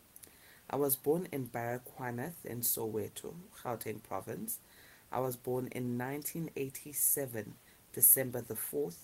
I 0.69 0.75
was 0.75 0.95
born 0.95 1.27
in 1.31 1.47
Baragwanath 1.47 2.45
in 2.45 2.61
Soweto, 2.61 3.33
Gauteng 3.63 4.03
province. 4.03 4.59
I 5.11 5.19
was 5.19 5.35
born 5.35 5.67
in 5.71 5.97
1987 5.97 7.55
December 7.93 8.41
the 8.41 8.53
4th 8.53 8.99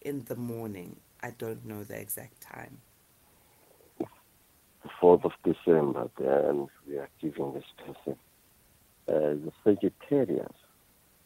in 0.00 0.24
the 0.24 0.36
morning. 0.36 0.96
I 1.24 1.30
don't 1.38 1.64
know 1.64 1.82
the 1.84 1.98
exact 1.98 2.42
time. 2.42 2.76
4th 5.00 5.24
of 5.24 5.32
December, 5.42 6.10
then 6.18 6.68
we 6.86 6.98
are 6.98 7.08
giving 7.18 7.54
this 7.54 7.64
person 7.78 8.18
uh, 9.08 9.12
the 9.44 9.50
Sagittarius, 9.64 10.52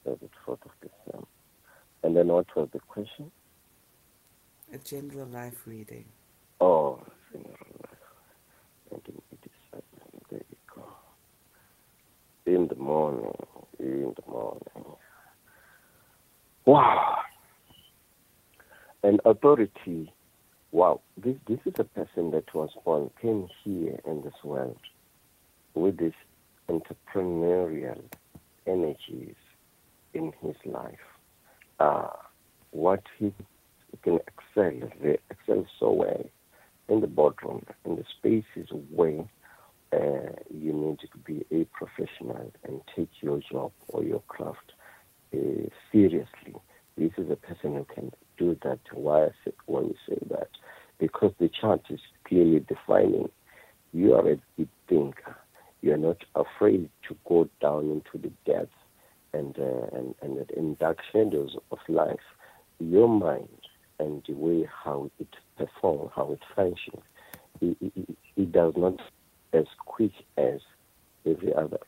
the 0.04 0.16
4th 0.46 0.64
of 0.64 0.70
December. 0.80 1.26
And 2.04 2.16
then 2.16 2.28
what 2.28 2.46
was 2.54 2.68
the 2.72 2.78
question? 2.78 3.32
A 4.72 4.78
general 4.78 5.26
life 5.26 5.66
reading. 5.66 6.04
Oh, 6.60 7.00
general 7.32 7.56
life. 7.82 7.98
1987. 8.90 9.82
There 10.30 10.40
you 10.48 10.56
go. 10.76 10.84
In 12.46 12.68
the 12.68 12.76
morning. 12.76 13.34
In 13.80 14.14
the 14.14 14.30
morning. 14.30 14.62
Wow. 16.66 17.07
An 19.02 19.20
authority. 19.24 20.12
Wow. 20.72 21.00
This 21.16 21.36
this 21.46 21.60
is 21.64 21.74
a 21.78 21.84
person 21.84 22.32
that 22.32 22.52
was 22.52 22.70
born, 22.84 23.10
came 23.22 23.48
here 23.62 24.00
in 24.04 24.22
this 24.22 24.34
world 24.42 24.78
with 25.74 25.96
this 25.98 26.14
entrepreneurial 26.68 28.02
energies 28.66 29.36
in 30.14 30.32
his 30.42 30.56
life. 30.64 30.98
Uh, 31.78 32.08
what 32.72 33.02
he 33.18 33.32
can 34.02 34.18
excel, 34.26 34.90
they 35.00 35.18
excel 35.30 35.64
so 35.78 35.92
well 35.92 36.24
in 36.88 37.00
the 37.00 37.06
boardroom, 37.06 37.64
in 37.84 37.96
the 37.96 38.04
spaces 38.18 38.68
where 38.90 39.24
uh, 39.92 40.32
you 40.50 40.72
need 40.72 40.98
to 41.00 41.18
be 41.24 41.46
a 41.50 41.64
professional 41.66 42.52
and 42.64 42.80
take 42.94 43.10
your 43.20 43.40
job 43.50 43.72
or 43.88 44.02
your 44.02 44.22
craft 44.28 44.72
uh, 45.34 45.38
seriously. 45.92 46.54
This 46.96 47.12
is 47.16 47.30
a 47.30 47.36
person 47.36 47.76
who 47.76 47.86
can 47.94 48.12
do 48.38 48.56
that. 48.62 48.80
Why, 48.92 49.24
I 49.24 49.28
say, 49.44 49.52
why 49.66 49.80
we 49.80 49.94
say 50.08 50.18
that? 50.30 50.48
Because 50.98 51.32
the 51.38 51.48
chart 51.48 51.82
is 51.90 52.00
clearly 52.24 52.60
defining 52.60 53.28
you 53.92 54.14
are 54.14 54.28
a 54.28 54.36
deep 54.56 54.68
thinker. 54.88 55.36
You 55.80 55.94
are 55.94 55.98
not 55.98 56.18
afraid 56.34 56.90
to 57.08 57.16
go 57.26 57.48
down 57.60 57.90
into 57.90 58.18
the 58.18 58.32
depths 58.50 58.72
and, 59.32 59.56
uh, 59.58 59.96
and, 59.96 60.14
and 60.22 60.50
in 60.50 60.74
dark 60.74 60.98
shadows 61.12 61.56
of 61.70 61.78
life. 61.88 62.16
Your 62.80 63.08
mind 63.08 63.48
and 63.98 64.22
the 64.26 64.34
way 64.34 64.68
how 64.84 65.10
it 65.18 65.28
performs, 65.56 66.12
how 66.14 66.32
it 66.32 66.42
functions, 66.54 67.02
it, 67.60 67.76
it, 67.80 68.16
it 68.36 68.52
does 68.52 68.74
not 68.76 69.00
as 69.52 69.66
quick 69.78 70.12
as 70.36 70.60
every 71.26 71.54
other, 71.54 71.78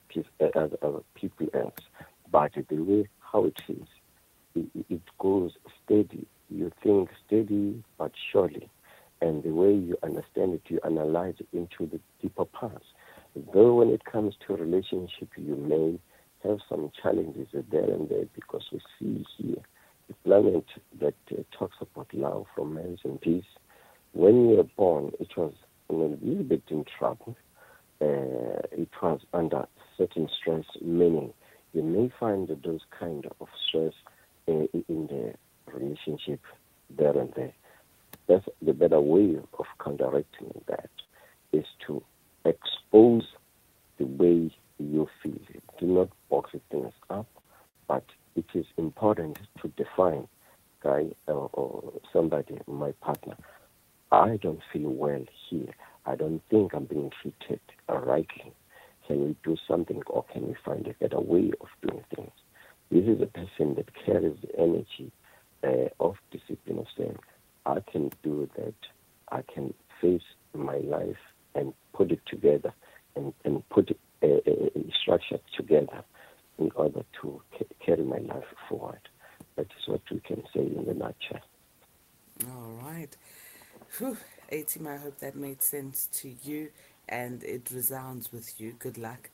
uh, 0.40 0.44
other, 0.54 0.76
other 0.82 1.02
people 1.14 1.48
else, 1.54 1.74
but 2.30 2.52
the 2.54 2.76
way 2.76 3.08
how 3.20 3.44
it 3.44 3.60
is. 3.68 3.86
It, 4.54 4.86
it 4.88 5.02
goes 5.18 5.52
steady. 5.84 6.26
You 6.50 6.72
think 6.82 7.10
steady 7.26 7.82
but 7.96 8.12
surely. 8.32 8.68
And 9.22 9.42
the 9.42 9.50
way 9.50 9.72
you 9.72 9.96
understand 10.02 10.54
it, 10.54 10.62
you 10.68 10.80
analyze 10.84 11.34
it 11.38 11.48
into 11.52 11.86
the 11.86 12.00
deeper 12.20 12.44
parts. 12.44 12.86
Though 13.54 13.74
when 13.74 13.90
it 13.90 14.04
comes 14.04 14.34
to 14.46 14.56
relationship, 14.56 15.28
you 15.36 15.54
may 15.54 16.00
have 16.48 16.58
some 16.68 16.90
challenges 17.00 17.48
there 17.70 17.90
and 17.90 18.08
there 18.08 18.24
because 18.34 18.64
we 18.72 18.80
see 18.98 19.24
here 19.36 19.62
the 20.08 20.14
planet 20.24 20.64
that 21.00 21.14
uh, 21.30 21.42
talks 21.56 21.76
about 21.80 22.12
love, 22.12 22.46
romance, 22.56 23.00
and 23.04 23.20
peace. 23.20 23.44
When 24.12 24.48
you 24.48 24.56
were 24.56 24.64
born, 24.76 25.12
it 25.20 25.36
was 25.36 25.52
a 25.88 25.92
little 25.92 26.42
bit 26.42 26.62
in 26.68 26.84
trouble. 26.98 27.36
Uh, 28.00 28.66
it 28.72 28.88
was 29.00 29.20
under 29.32 29.66
certain 29.96 30.28
stress, 30.40 30.64
meaning 30.80 31.32
you 31.72 31.82
may 31.82 32.10
find 32.18 32.48
those 32.64 32.80
kind 32.98 33.26
of 33.40 33.48
stress 33.68 33.92
uh, 34.48 34.66
in 34.88 35.06
the 35.06 35.34
relationship 35.74 36.40
there 36.96 37.16
and 37.16 37.33
there. 37.35 37.52
That's 38.28 38.46
the 38.62 38.72
better 38.72 39.00
way 39.00 39.38
of 39.59 39.66
counteracting 39.83 40.62
that 40.66 40.90
is 41.52 41.64
to 41.87 42.02
expose 42.44 43.24
the 43.98 44.04
way 44.04 44.50
you 44.78 45.09
feel. 45.22 45.38
Do 45.78 45.87
not 45.87 46.09
box 46.28 46.50
things 46.70 46.92
up, 47.11 47.26
but 47.88 48.04
it 48.37 48.46
is 48.54 48.66
important 48.76 49.38
to 49.61 49.68
define, 49.68 50.28
guy 50.83 51.09
or, 51.26 51.50
or 51.52 51.92
somebody, 52.12 52.59
my 52.66 52.92
partner. 53.00 53.37
I 54.12 54.38
don't 54.40 54.61
feel 54.72 54.90
well 54.90 55.24
here. 55.48 55.74
I 56.06 56.16
don't 56.16 56.40
think 56.50 56.72
I'm 56.74 56.85
being 56.85 57.11
treated 57.20 57.61
rightly. 57.88 58.52
Can 59.06 59.24
we 59.24 59.37
do 59.44 59.56
something 59.68 60.02
or 60.06 60.24
can 60.33 60.48
we 60.48 60.54
find 60.64 60.87
a 60.87 60.94
better 60.94 61.20
way 61.20 61.50
of 61.61 61.68
doing 61.83 62.04
things? 62.14 62.30
This 62.90 63.04
is 63.04 63.20
a 63.20 63.26
person 63.26 63.74
that 63.74 63.88
carries 64.04 64.37
the 64.40 64.59
energy 64.59 65.12
uh, 65.64 65.88
of 65.99 66.16
discipline 66.31 66.79
of 66.79 66.87
saying, 66.96 67.18
I 67.66 67.81
can 67.81 68.11
do 68.23 68.49
that. 68.57 68.75
I 69.31 69.42
can 69.42 69.75
face 70.01 70.23
my 70.55 70.79
life 70.79 71.16
and 71.55 71.73
put 71.92 72.11
it 72.11 72.20
together 72.27 72.73
and, 73.16 73.33
and 73.44 73.68
put 73.68 73.90
a, 74.23 74.27
a, 74.27 74.92
structure 75.03 75.38
together 75.57 76.03
in 76.59 76.70
order 76.75 77.05
to 77.20 77.42
ca- 77.57 77.64
carry 77.85 78.05
my 78.05 78.18
life 78.18 78.44
forward. 78.68 79.01
That 79.57 79.66
is 79.66 79.88
what 79.88 80.03
we 80.11 80.20
can 80.20 80.42
say 80.55 80.61
in 80.61 80.85
the 80.87 80.94
nutshell. 80.94 81.40
All 82.49 82.73
right. 82.83 83.14
Whew. 83.99 84.16
Atim, 84.51 84.87
I 84.87 84.96
hope 84.96 85.18
that 85.20 85.37
made 85.37 85.62
sense 85.62 86.09
to 86.14 86.35
you 86.42 86.70
and 87.09 87.42
it 87.44 87.70
resounds 87.70 88.33
with 88.33 88.61
you. 88.61 88.75
Good 88.79 88.99
luck. 88.99 89.31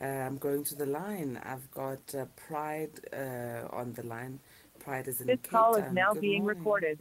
Uh, 0.00 0.04
I'm 0.04 0.38
going 0.38 0.64
to 0.64 0.74
the 0.74 0.86
line. 0.86 1.40
I've 1.44 1.70
got 1.72 2.14
uh, 2.14 2.24
Pride 2.48 2.90
uh, 3.12 3.68
on 3.72 3.92
the 3.94 4.04
line. 4.04 4.40
Pride 4.80 5.08
is 5.08 5.20
in 5.20 5.26
This 5.28 5.38
Cape 5.42 5.50
call 5.50 5.74
is 5.76 5.92
now 5.92 6.12
Good 6.12 6.22
being 6.22 6.42
morning. 6.42 6.58
recorded. 6.58 6.98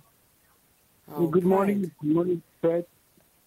Oh, 1.12 1.28
good 1.28 1.44
Pride. 1.44 1.50
morning. 1.50 1.92
Good 2.02 2.12
morning, 2.14 2.44
Fred. 2.62 2.86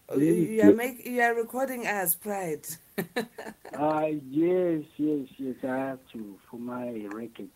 Oh, 0.09 0.19
you, 0.19 0.33
you 0.35 0.63
are 0.63 0.73
make 0.75 1.07
you 1.07 1.21
are 1.23 1.35
recording 1.35 1.87
as 1.87 2.15
pride. 2.15 2.67
uh 2.99 4.07
yes, 4.31 4.83
yes, 4.97 5.29
yes. 5.39 5.57
I 5.63 5.67
have 5.77 5.99
to 6.13 6.39
for 6.51 6.59
my 6.59 7.07
records. 7.13 7.51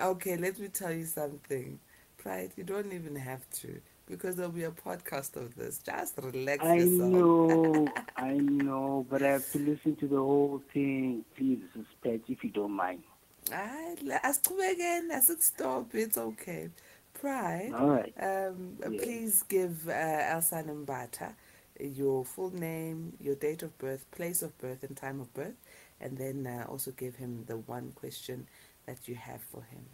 Okay, 0.00 0.36
let 0.36 0.58
me 0.58 0.68
tell 0.68 0.92
you 0.92 1.04
something. 1.04 1.78
Pride, 2.16 2.52
you 2.56 2.64
don't 2.64 2.92
even 2.92 3.14
have 3.16 3.48
to 3.62 3.80
because 4.06 4.36
there'll 4.36 4.50
be 4.50 4.64
a 4.64 4.70
podcast 4.70 5.36
of 5.36 5.54
this. 5.56 5.78
Just 5.78 6.18
relax 6.18 6.64
I 6.64 6.76
yourself. 6.76 7.12
know, 7.12 7.88
I 8.16 8.32
know, 8.34 9.06
but 9.10 9.22
I 9.22 9.28
have 9.32 9.50
to 9.52 9.58
listen 9.58 9.94
to 9.96 10.08
the 10.08 10.16
whole 10.16 10.62
thing. 10.72 11.24
Please 11.36 11.60
suspect 11.74 12.28
if 12.30 12.42
you 12.42 12.50
don't 12.50 12.72
mind. 12.72 13.02
Hayi, 13.50 14.02
la- 14.02 14.22
asiqhubekeni 14.22 15.12
asikustop 15.12 15.94
it's 15.94 16.18
okay 16.18 16.70
pride 17.12 17.72
All 17.74 17.88
right. 17.88 18.12
um 18.18 18.76
Yeah. 18.80 19.02
please 19.02 19.42
give 19.48 19.88
uh, 19.88 19.92
El-Sun 20.34 20.64
Mbatha 20.86 21.34
your 21.80 22.24
full 22.24 22.50
name 22.54 23.12
your 23.20 23.34
date 23.36 23.62
of 23.62 23.76
birth 23.78 24.04
place 24.10 24.42
of 24.42 24.56
birth 24.58 24.82
and 24.82 24.96
time 24.96 25.20
of 25.20 25.32
birth 25.34 25.56
and 26.00 26.16
then 26.18 26.46
uh, 26.46 26.64
also 26.70 26.90
give 26.92 27.16
him 27.16 27.44
the 27.46 27.56
one 27.56 27.92
question 27.94 28.46
that 28.86 29.08
you 29.08 29.14
have 29.14 29.40
for 29.42 29.62
him 29.62 29.84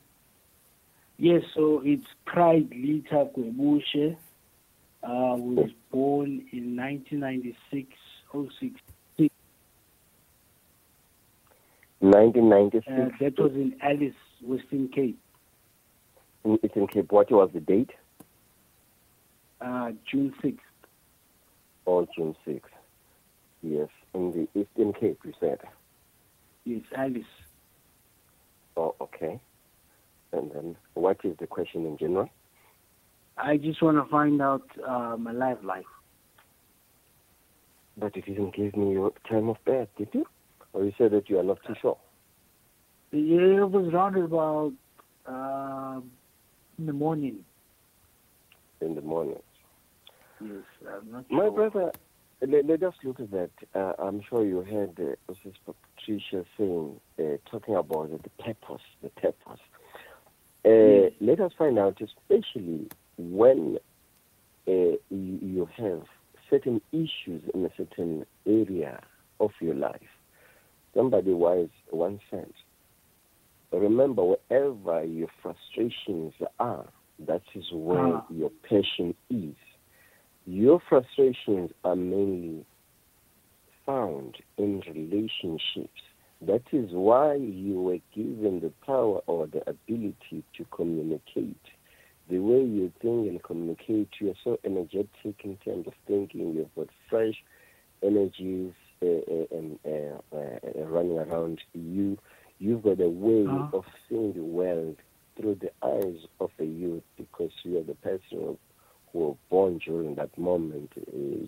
Yes, 1.19 1.43
so 1.55 1.83
it's 1.85 2.07
Pride 2.25 2.71
Lita 2.71 3.29
Kwebushe. 3.37 4.17
Uh, 5.03 5.37
was 5.37 5.71
born 5.91 6.47
in 6.53 6.75
1996, 6.77 7.89
06. 8.59 8.81
1996. 12.01 12.87
Uh, 12.89 13.09
that 13.21 13.39
was 13.39 13.53
in 13.53 13.77
Alice, 13.83 14.15
Western 14.43 14.89
Cape, 14.89 15.19
in- 16.45 16.59
it's 16.63 16.75
in 16.77 16.87
Cape. 16.87 17.13
What 17.13 17.31
was 17.31 17.51
the 17.53 17.61
date? 17.61 17.91
uh, 19.61 19.91
June 20.11 20.33
6th. 20.43 20.59
Or 21.85 22.07
June 22.17 22.35
6th. 22.47 22.63
Yes, 23.63 23.89
in 24.15 24.33
the 24.33 24.49
Eastern 24.59 24.95
Cape, 24.95 25.19
you 25.25 25.33
said. 25.39 25.59
Yes, 26.65 26.81
Alice. 26.97 27.25
Oh, 28.77 28.95
okay. 29.03 29.39
And 30.33 30.51
then, 30.53 30.77
what 30.95 31.19
is 31.25 31.37
the 31.39 31.47
question 31.47 31.85
in 31.85 31.99
general? 31.99 32.31
I 33.37 33.59
just 33.59 33.83
want 33.83 33.97
to 34.03 34.11
find 34.11 34.41
out 34.41 34.63
uh, 34.87 35.17
my 35.19 35.33
life 35.33 35.59
life. 35.63 35.85
But 37.99 38.17
you 38.17 38.23
didn't 38.23 38.55
give 38.55 38.75
me 38.77 38.93
your 38.93 39.13
time 39.29 39.51
of 39.51 39.57
birth, 39.67 39.89
did 39.99 40.09
you? 40.15 40.25
Said 41.01 41.13
that 41.13 41.31
you 41.31 41.39
are 41.39 41.43
not 41.43 41.57
too 41.67 41.75
sure? 41.81 41.97
Yeah, 43.11 43.63
it 43.63 43.71
was 43.71 43.91
round 43.91 44.19
about 44.19 44.73
um 45.25 46.11
in 46.79 46.85
the 46.85 46.93
morning. 46.93 47.39
In 48.83 48.95
the 48.95 49.01
morning. 49.01 49.39
Yes, 50.43 50.63
I'm 50.87 51.11
not 51.11 51.31
My 51.31 51.45
sure. 51.47 51.53
brother, 51.53 51.93
let, 52.47 52.67
let 52.67 52.83
us 52.83 52.93
look 53.03 53.19
at 53.19 53.31
that. 53.31 53.51
Uh, 53.75 53.93
I'm 53.99 54.21
sure 54.29 54.45
you 54.45 54.61
heard 54.61 54.91
uh, 55.01 55.33
Mrs. 55.33 55.55
Patricia 55.65 56.45
saying, 56.59 57.01
uh, 57.19 57.39
talking 57.51 57.77
about 57.77 58.11
the 58.11 58.31
purpose, 58.43 58.83
the 59.03 59.09
purpose. 59.11 59.61
Uh, 60.67 61.09
Let 61.21 61.41
us 61.41 61.53
find 61.57 61.79
out, 61.79 61.99
especially 62.03 62.91
when 63.17 63.79
uh, 64.69 64.71
you, 64.71 64.99
you 65.11 65.69
have 65.77 66.03
certain 66.51 66.83
issues 66.93 67.43
in 67.55 67.65
a 67.65 67.71
certain 67.77 68.27
area 68.47 69.01
of 69.41 69.51
your 69.61 69.75
life. 69.75 70.01
Somebody 70.95 71.33
wise 71.33 71.69
once 71.93 72.21
said, 72.31 72.53
remember 73.73 74.25
wherever 74.25 75.05
your 75.05 75.29
frustrations 75.43 76.35
are, 76.59 76.87
that 77.21 77.43
is 77.55 77.71
where 77.73 78.15
Ah. 78.17 78.27
your 78.31 78.51
passion 78.69 79.15
is. 79.29 79.55
Your 80.47 80.81
frustrations 80.81 81.71
are 81.85 81.95
mainly 81.97 82.65
found 83.87 84.37
in 84.57 84.81
relationships. 84.81 86.03
That 86.41 86.63
is 86.73 86.91
why 86.93 87.35
you 87.35 87.81
were 87.83 88.01
given 88.15 88.61
the 88.61 88.73
power 88.85 89.21
or 89.27 89.47
the 89.47 89.61
ability 89.69 90.43
to 90.57 90.65
communicate. 90.71 91.65
The 92.29 92.39
way 92.39 92.63
you 92.65 92.91
think 93.01 93.29
and 93.29 93.43
communicate, 93.43 94.09
you 94.21 94.31
are 94.31 94.37
so 94.43 94.59
energetic 94.65 95.45
in 95.45 95.57
terms 95.59 95.87
of 95.87 95.95
thinking. 96.07 96.55
You've 96.55 96.75
got 96.75 96.89
fresh 97.09 97.43
energies 98.03 98.73
and 99.03 99.79
uh, 99.87 100.37
uh, 100.37 100.85
running 100.87 101.19
around 101.19 101.61
you. 101.73 102.19
You've 102.59 102.83
got 102.83 103.01
a 103.01 103.09
way 103.09 103.65
Uh-huh. 103.65 103.69
of 103.73 103.85
seeing 104.09 104.33
the 104.35 104.43
world 104.45 104.97
through 105.37 105.57
the 105.61 105.71
eyes 105.83 106.27
of 106.41 106.51
a 106.59 106.65
youth 106.65 107.03
because 107.17 107.51
you 107.63 107.79
are 107.79 107.83
the 107.83 107.95
person 107.95 108.21
who 108.31 108.59
who 109.13 109.19
were 109.29 109.35
born 109.51 109.79
during 109.85 110.15
that 110.15 110.37
moment, 110.39 110.93
uh, 110.97 111.03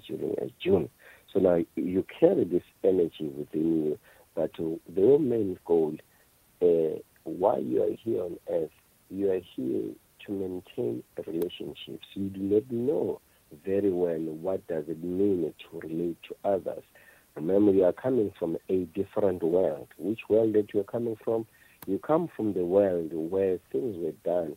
during 0.09 0.35
uh, 0.43 0.47
June. 0.61 0.88
So 1.33 1.38
now 1.38 1.62
you 1.77 2.05
carry 2.19 2.45
this 2.45 2.65
energy 2.83 3.29
within 3.37 3.85
you, 3.85 3.99
but 4.35 4.51
uh, 4.59 4.77
the 4.93 5.19
main 5.19 5.59
goal, 5.65 5.97
uh, 6.61 6.99
why 7.25 7.59
you 7.59 7.83
are 7.85 7.95
here 8.03 8.23
on 8.25 8.38
earth, 8.51 8.71
you 9.11 9.31
are 9.31 9.41
here 9.55 9.93
to 10.27 10.33
maintain 10.33 11.03
relationships. 11.27 12.07
You 12.15 12.29
do 12.31 12.41
not 12.41 12.71
know 12.71 13.21
very 13.65 13.91
well 13.93 14.19
what 14.19 14.67
does 14.67 14.85
it 14.88 15.03
mean 15.03 15.53
to 15.71 15.81
relate 15.87 16.17
to 16.29 16.37
others. 16.45 16.83
Remember, 17.35 17.73
you 17.73 17.85
are 17.85 17.92
coming 17.92 18.33
from 18.38 18.57
a 18.68 18.85
different 18.95 19.42
world. 19.42 19.88
Which 19.99 20.21
world 20.29 20.55
that 20.55 20.73
you 20.75 20.81
are 20.81 20.85
coming 20.85 21.16
from? 21.25 21.47
You 21.87 21.99
come 21.99 22.29
from 22.37 22.53
the 22.53 22.64
world 22.64 23.11
where 23.12 23.59
things 23.73 23.97
were 23.99 24.12
done 24.25 24.57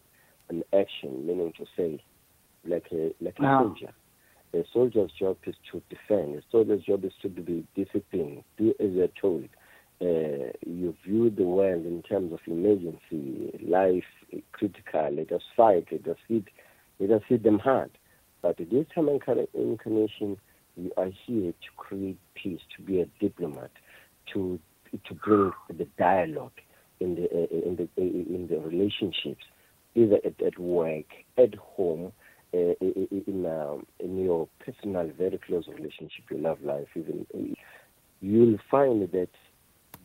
in 0.49 0.63
action, 0.73 1.25
meaning 1.25 1.53
to 1.57 1.65
say, 1.77 2.03
like 2.65 2.88
a 2.91 3.13
like 3.21 3.39
a 3.39 3.45
Ah. 3.45 3.61
soldier. 3.63 3.93
A 4.53 4.63
soldier's 4.71 5.11
job 5.11 5.38
is 5.45 5.55
to 5.71 5.81
defend. 5.89 6.35
A 6.35 6.41
soldier's 6.51 6.83
job 6.83 7.03
is 7.03 7.13
to 7.21 7.29
be 7.29 7.65
disciplined. 7.75 8.43
Do 8.57 8.73
as 8.79 8.91
you're 8.91 9.07
told. 9.09 9.49
Uh, 10.01 10.51
you 10.65 10.93
view 11.05 11.29
the 11.29 11.43
world 11.43 11.85
in 11.85 12.01
terms 12.03 12.33
of 12.33 12.39
emergency, 12.47 13.51
life 13.65 14.05
critical. 14.51 15.09
Let 15.11 15.31
us 15.31 15.41
fight. 15.55 15.88
Let 15.91 16.07
us 16.07 16.17
hit. 16.27 16.43
Let 16.99 17.11
us 17.11 17.23
hit 17.27 17.43
them 17.43 17.59
hard. 17.59 17.91
But 18.41 18.57
this 18.57 18.85
time 18.93 19.07
incarn- 19.07 19.47
incarnation, 19.53 20.38
you 20.77 20.91
are 20.97 21.11
here 21.25 21.51
to 21.51 21.69
create 21.77 22.17
peace, 22.35 22.61
to 22.75 22.81
be 22.81 23.01
a 23.01 23.05
diplomat, 23.19 23.71
to 24.33 24.59
to 25.05 25.13
bring 25.13 25.51
the 25.69 25.85
dialogue 25.97 26.51
in 26.99 27.15
the 27.15 27.25
uh, 27.25 27.67
in 27.67 27.75
the 27.75 27.88
in 28.01 28.47
the 28.49 28.59
relationships, 28.59 29.43
either 29.95 30.19
at, 30.23 30.41
at 30.41 30.57
work, 30.59 31.05
at 31.38 31.55
home, 31.55 32.11
uh, 32.53 32.73
in 32.81 33.45
um, 33.45 33.85
in 33.99 34.23
your 34.23 34.47
personal, 34.59 35.09
very 35.17 35.38
close 35.38 35.67
relationship, 35.67 36.23
your 36.29 36.39
love 36.39 36.61
life, 36.63 36.88
even 36.95 37.25
you'll 38.21 38.57
find 38.71 39.01
that 39.11 39.29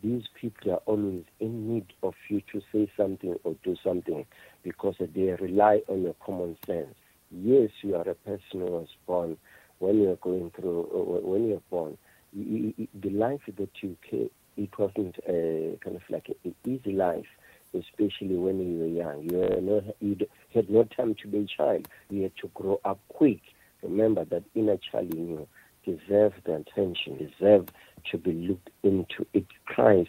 these 0.03 0.25
people 0.41 0.73
are 0.73 0.83
always 0.87 1.25
in 1.41 1.73
need 1.73 1.93
of 2.03 2.15
you 2.29 2.41
to 2.53 2.61
say 2.73 2.91
something 2.97 3.35
or 3.45 3.55
do 3.63 3.77
something 3.85 4.25
because 4.63 4.95
they 4.99 5.37
rely 5.41 5.83
on 5.89 6.03
your 6.03 6.15
common 6.25 6.57
sense. 6.67 6.95
Yes, 7.31 7.71
you 7.83 7.95
are 7.97 8.09
a 8.09 8.15
person 8.15 8.61
who 8.61 8.67
was 8.67 8.89
born 9.07 9.37
when 9.81 10.01
you 10.01 10.11
are 10.11 10.17
going 10.17 10.51
through, 10.55 10.83
uh, 10.95 11.27
when 11.27 11.49
you're 11.49 11.63
born, 11.71 11.99
the 12.33 13.11
life 13.11 13.41
that 13.59 13.71
you 13.83 13.97
ca 14.09 14.31
it 14.57 14.79
wasn't 14.79 15.17
uh, 15.27 15.77
kind 15.83 15.97
of 15.97 16.03
like 16.11 16.29
an 16.45 16.55
easy 16.67 16.93
life, 16.93 17.27
especially 17.73 18.37
when 18.37 18.59
you 18.61 18.79
were 18.79 18.87
young. 18.87 19.29
You, 19.31 19.39
were 19.39 19.61
no, 19.61 19.95
you 20.01 20.17
had 20.53 20.69
no 20.69 20.85
time 20.85 21.15
to 21.23 21.29
be 21.29 21.39
a 21.39 21.47
child. 21.47 21.89
You 22.11 22.25
had 22.25 22.37
to 22.43 22.49
grow 22.55 22.81
up 22.85 23.01
quick. 23.09 23.41
Remember 23.83 24.25
that 24.27 24.45
inner 24.55 24.77
child 24.77 25.15
in 25.15 25.29
you 25.29 25.49
deserves 25.87 26.35
the 26.45 26.57
attention, 26.57 27.17
deserves 27.17 27.71
to 28.11 28.19
be 28.19 28.33
looked 28.33 28.71
into. 28.83 29.27
It 29.33 29.47
cries 29.65 30.09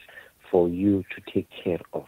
for 0.50 0.68
you 0.68 1.04
to 1.16 1.32
take 1.34 1.48
care 1.64 1.80
of. 1.94 2.06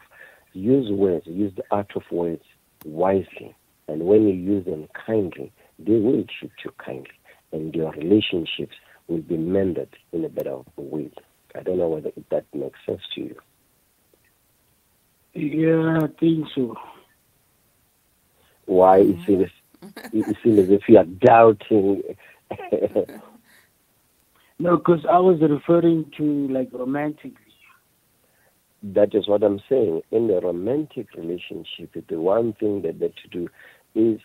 Use 0.52 0.91
words, 0.91 1.26
use 1.28 1.54
the 1.56 1.63
art 1.71 1.91
of 1.95 2.04
words 2.12 2.43
wisely. 2.84 3.56
And 3.88 4.04
when 4.04 4.28
you 4.28 4.34
use 4.34 4.65
them 4.65 4.88
kindly, 5.06 5.52
they 5.80 5.99
will 5.99 6.26
treat 6.39 6.52
you 6.63 6.73
kindly. 6.78 7.12
And 7.53 7.75
your 7.75 7.91
relationships 7.93 8.75
will 9.07 9.21
be 9.21 9.37
mended 9.37 9.89
in 10.13 10.25
a 10.25 10.29
better 10.29 10.59
way. 10.77 11.11
I 11.55 11.63
don't 11.63 11.79
know 11.79 11.89
whether 11.89 12.11
that 12.31 12.45
makes 12.53 12.79
sense 12.85 13.01
to 13.15 13.21
you. 13.21 13.37
Yeah, 15.35 16.01
I 16.03 16.07
think 16.19 16.47
so. 16.55 16.75
Why 18.65 18.99
it 18.99 19.17
feels 19.25 19.49
it 20.13 20.37
feels 20.43 20.59
as 20.59 20.69
if 20.71 20.83
you 20.89 20.97
are 20.99 21.05
doubting. 21.05 22.03
No, 24.59 24.77
because 24.77 25.05
I 25.09 25.19
was 25.19 25.41
referring 25.41 26.11
to 26.17 26.47
like 26.49 26.69
romantically. 26.73 27.35
that 28.83 29.15
is 29.15 29.27
what 29.27 29.43
I'm 29.43 29.61
saying. 29.69 30.01
In 30.11 30.27
the 30.27 30.41
romantic 30.41 31.07
relationship, 31.15 31.91
the 32.09 32.19
one 32.19 32.53
thing 32.53 32.81
that 32.83 32.99
that 32.99 33.13
to 33.17 33.27
do 33.29 33.49
is 33.95 34.21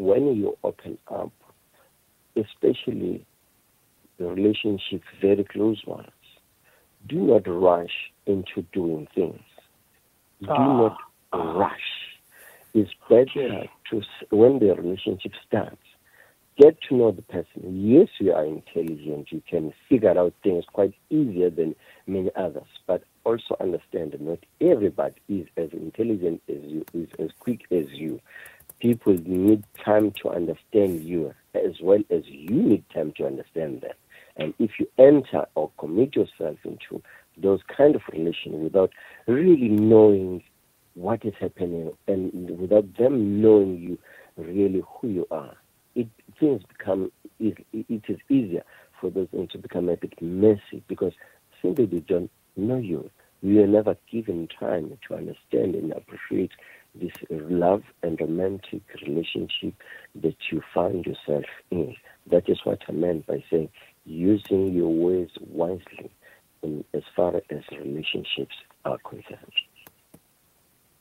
when 0.00 0.34
you 0.34 0.56
open 0.64 0.96
up, 1.08 1.32
especially 2.34 3.26
the 4.18 4.26
relationship, 4.26 5.02
very 5.20 5.44
close 5.44 5.84
ones, 5.86 6.08
do 7.06 7.16
not 7.16 7.46
rush 7.46 8.12
into 8.26 8.62
doing 8.72 9.06
things. 9.14 9.42
Do 10.40 10.48
Ah. 10.50 10.96
not 11.32 11.56
rush. 11.56 11.90
It's 12.72 12.94
better 13.10 13.68
to 13.90 14.02
when 14.30 14.58
the 14.58 14.74
relationship 14.74 15.32
starts, 15.46 15.82
get 16.56 16.80
to 16.88 16.96
know 16.96 17.10
the 17.10 17.22
person. 17.22 17.60
Yes, 17.94 18.08
you 18.20 18.32
are 18.32 18.44
intelligent. 18.44 19.32
You 19.32 19.42
can 19.46 19.72
figure 19.88 20.16
out 20.18 20.32
things 20.42 20.64
quite 20.72 20.94
easier 21.10 21.50
than 21.50 21.74
many 22.06 22.30
others. 22.36 22.70
But 22.86 23.02
also 23.24 23.56
understand 23.60 24.12
that 24.12 24.20
not 24.20 24.38
everybody 24.60 25.20
is 25.28 25.46
as 25.56 25.70
intelligent 25.72 26.42
as 26.48 26.62
you, 26.72 26.84
is 26.94 27.08
as 27.18 27.30
quick 27.38 27.62
as 27.70 27.86
you. 27.92 28.20
People 28.80 29.14
need 29.24 29.62
time 29.84 30.12
to 30.22 30.30
understand 30.30 31.04
you 31.04 31.34
as 31.54 31.80
well 31.80 32.02
as 32.10 32.22
you 32.26 32.48
need 32.50 32.84
time 32.92 33.12
to 33.18 33.26
understand 33.26 33.82
them. 33.82 33.92
And 34.36 34.54
if 34.58 34.70
you 34.78 34.88
enter 34.98 35.46
or 35.54 35.70
commit 35.78 36.16
yourself 36.16 36.56
into 36.64 37.02
those 37.36 37.60
kind 37.76 37.94
of 37.94 38.02
relations 38.12 38.62
without 38.62 38.90
really 39.26 39.68
knowing 39.68 40.42
what 40.94 41.24
is 41.24 41.34
happening 41.38 41.92
and 42.08 42.58
without 42.58 42.96
them 42.96 43.40
knowing 43.40 43.78
you 43.78 43.98
really 44.36 44.82
who 44.86 45.08
you 45.08 45.26
are, 45.30 45.54
it 45.94 46.08
things 46.38 46.62
become 46.76 47.10
it 47.38 47.56
is 47.88 48.18
easier 48.28 48.62
for 49.00 49.10
those 49.10 49.28
things 49.30 49.50
to 49.52 49.58
become 49.58 49.88
a 49.88 49.96
bit 49.96 50.12
messy 50.20 50.82
because 50.88 51.12
simply 51.62 51.86
they 51.86 52.00
don't 52.00 52.30
know 52.56 52.78
you. 52.78 53.10
You 53.42 53.62
are 53.62 53.66
never 53.66 53.96
given 54.10 54.48
time 54.48 54.98
to 55.08 55.14
understand 55.14 55.74
and 55.74 55.92
appreciate 55.92 56.52
this 56.94 57.12
love 57.30 57.82
and 58.02 58.20
romantic 58.20 58.82
relationship 59.06 59.74
that 60.14 60.36
you 60.50 60.60
find 60.74 61.06
yourself 61.06 61.44
in. 61.70 61.94
That 62.30 62.48
is 62.48 62.58
what 62.64 62.80
I 62.88 62.92
meant 62.92 63.26
by 63.26 63.42
saying 63.50 63.70
using 64.04 64.72
your 64.74 64.92
words 64.92 65.32
wisely 65.40 66.10
in, 66.62 66.84
as 66.92 67.02
far 67.14 67.36
as 67.36 67.62
relationships 67.72 68.54
are 68.84 68.98
concerned. 68.98 69.52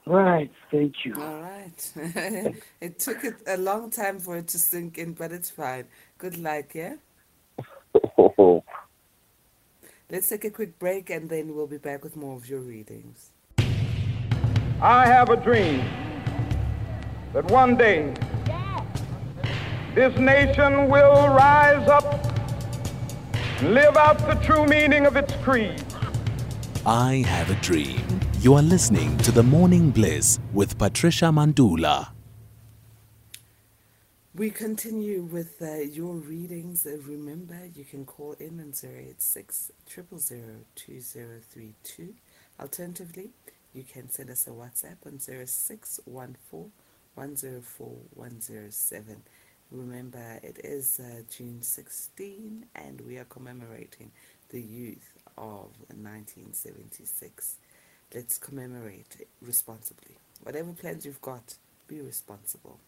Right, 0.06 0.52
thank 0.71 1.06
you. 1.06 1.13
All 1.15 1.41
right. 1.41 1.93
it 2.82 2.99
took 2.99 3.23
it 3.23 3.36
a 3.45 3.58
long 3.58 3.91
time 3.91 4.19
for 4.19 4.38
it 4.38 4.47
to 4.49 4.60
sink 4.60 4.97
in, 4.97 5.13
but 5.13 5.32
it's 5.32 5.49
fine. 5.49 5.86
Good 6.17 6.38
luck, 6.38 6.73
yeah? 6.73 6.95
Let's 10.11 10.27
take 10.27 10.43
a 10.43 10.49
quick 10.49 10.79
break 10.79 11.11
and 11.11 11.29
then 11.29 11.53
we'll 11.53 11.67
be 11.67 11.77
back 11.77 12.03
with 12.03 12.15
more 12.15 12.35
of 12.35 12.49
your 12.49 12.61
readings. 12.61 13.29
I 14.81 15.05
have 15.05 15.29
a 15.29 15.37
dream 15.37 15.85
that 17.31 17.45
one 17.51 17.77
day 17.77 18.15
this 19.93 20.17
nation 20.17 20.89
will 20.89 21.27
rise 21.27 21.87
up 21.87 22.25
and 23.35 23.75
live 23.75 23.97
out 23.97 24.17
the 24.17 24.33
true 24.43 24.65
meaning 24.65 25.05
of 25.05 25.15
its 25.15 25.31
creed. 25.43 25.83
I 26.87 27.23
have 27.27 27.51
a 27.51 27.61
dream. 27.61 28.01
You 28.39 28.55
are 28.55 28.63
listening 28.63 29.15
to 29.19 29.31
The 29.31 29.43
Morning 29.43 29.91
Bliss 29.91 30.39
with 30.53 30.79
Patricia 30.79 31.25
Mandula. 31.25 32.18
We 34.39 34.52
continue 34.52 35.23
with 35.23 35.62
uh, 35.62 35.80
your 35.80 36.15
readings. 36.15 36.86
Uh, 36.86 36.97
remember, 37.06 37.60
you 37.75 37.84
can 37.84 38.06
call 38.06 38.38
in 38.39 38.62
on 38.62 38.73
086 38.73 39.73
2032. 39.86 42.13
Alternatively, 42.58 43.32
you 43.73 43.84
can 43.84 44.10
send 44.10 44.30
us 44.30 44.47
a 44.47 44.52
WhatsApp 44.52 45.06
on 45.06 45.19
0614 45.19 46.71
104 47.15 47.88
107. 48.13 49.23
Remember, 49.71 50.39
it 50.41 50.62
is 50.63 51.02
uh, 51.02 51.23
June 51.30 51.62
16 51.62 52.65
and 52.75 53.02
we 53.02 53.17
are 53.17 53.25
commemorating 53.25 54.12
the 54.52 54.62
youth 54.62 55.17
of 55.38 55.67
1976. 55.89 57.58
Let's 58.15 58.38
commemorate 58.38 59.28
responsibly. 59.41 60.15
Whatever 60.43 60.71
plans 60.71 61.06
you've 61.06 61.21
got, 61.21 61.56
be 61.89 61.99
responsible. 61.99 62.80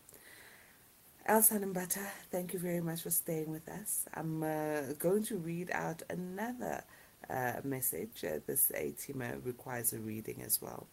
El-Sun 1.31 1.73
Mbatha, 1.73 2.05
thank 2.29 2.51
you 2.51 2.59
very 2.59 2.81
much 2.81 3.03
for 3.03 3.09
staying 3.09 3.49
with 3.49 3.69
us. 3.69 4.03
I'm 4.13 4.43
uh, 4.43 4.81
going 4.99 5.23
to 5.23 5.37
read 5.37 5.71
out 5.71 6.01
another 6.09 6.83
uh, 7.29 7.53
message. 7.63 8.25
Uh, 8.25 8.39
this 8.45 8.69
ATMA 8.75 9.39
requires 9.45 9.93
a 9.93 9.99
reading 9.99 10.41
as 10.45 10.61
well. 10.61 10.87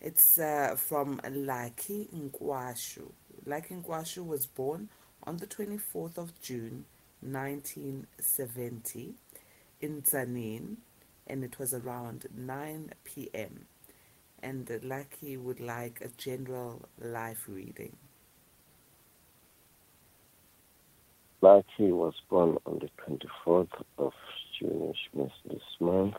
It's 0.00 0.38
uh, 0.38 0.76
from 0.78 1.18
Laki 1.18 2.08
Nkwashu. 2.08 3.12
Laki 3.46 3.82
Nkwashu 3.82 4.24
was 4.26 4.46
born 4.46 4.88
on 5.24 5.36
the 5.36 5.46
24th 5.46 6.16
of 6.16 6.40
June 6.40 6.86
1970 7.20 9.12
in 9.82 10.00
Zanin, 10.00 10.76
and 11.26 11.44
it 11.44 11.58
was 11.58 11.74
around 11.74 12.24
9 12.34 12.94
p.m. 13.04 13.66
And 14.42 14.80
Lucky 14.82 15.36
would 15.36 15.60
like 15.60 16.00
a 16.00 16.08
general 16.16 16.88
life 16.98 17.44
reading. 17.46 17.98
Lucky 21.42 21.90
was 21.90 22.14
born 22.30 22.56
on 22.66 22.78
the 22.78 22.88
24th 23.04 23.82
of 23.98 24.12
June, 24.56 24.86
which 24.86 24.96
means 25.12 25.32
this 25.44 25.60
month, 25.80 26.14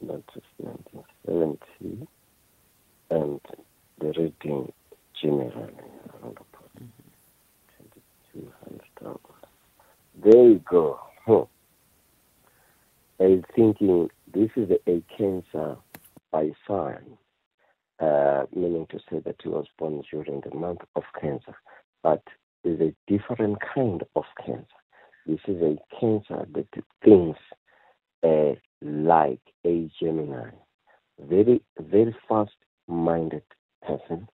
that 0.00 0.24
is 0.34 0.42
1970, 0.56 2.08
and 3.10 3.40
the 4.00 4.06
reading 4.20 4.72
generally 5.22 5.52
around 5.52 6.38
about 6.38 6.70
mm-hmm. 6.76 7.86
2200 8.34 9.18
There 10.24 10.48
you 10.48 10.60
go. 10.68 10.98
Huh. 11.24 11.44
I 13.20 13.42
thinking 13.54 14.10
this 14.34 14.50
is 14.56 14.72
a 14.88 15.02
cancer 15.16 15.76
by 16.32 16.50
sign, 16.66 17.16
uh, 18.00 18.46
meaning 18.52 18.88
to 18.90 18.98
say 19.08 19.20
that 19.20 19.36
he 19.40 19.48
was 19.48 19.66
born 19.78 20.02
during 20.10 20.40
the 20.40 20.54
month 20.54 20.80
of 20.96 21.04
cancer, 21.20 21.54
but 22.02 22.22
is 22.66 22.80
a 22.80 22.94
different 23.06 23.58
kind 23.74 24.02
of 24.14 24.24
cancer. 24.44 24.66
This 25.26 25.40
is 25.48 25.62
a 25.62 25.76
cancer 25.98 26.46
that 26.52 26.68
thinks 27.04 27.38
uh, 28.22 28.54
like 28.82 29.40
a 29.64 29.90
Gemini, 30.00 30.50
very, 31.20 31.62
very 31.78 32.14
fast-minded 32.28 33.42
person. 33.86 34.28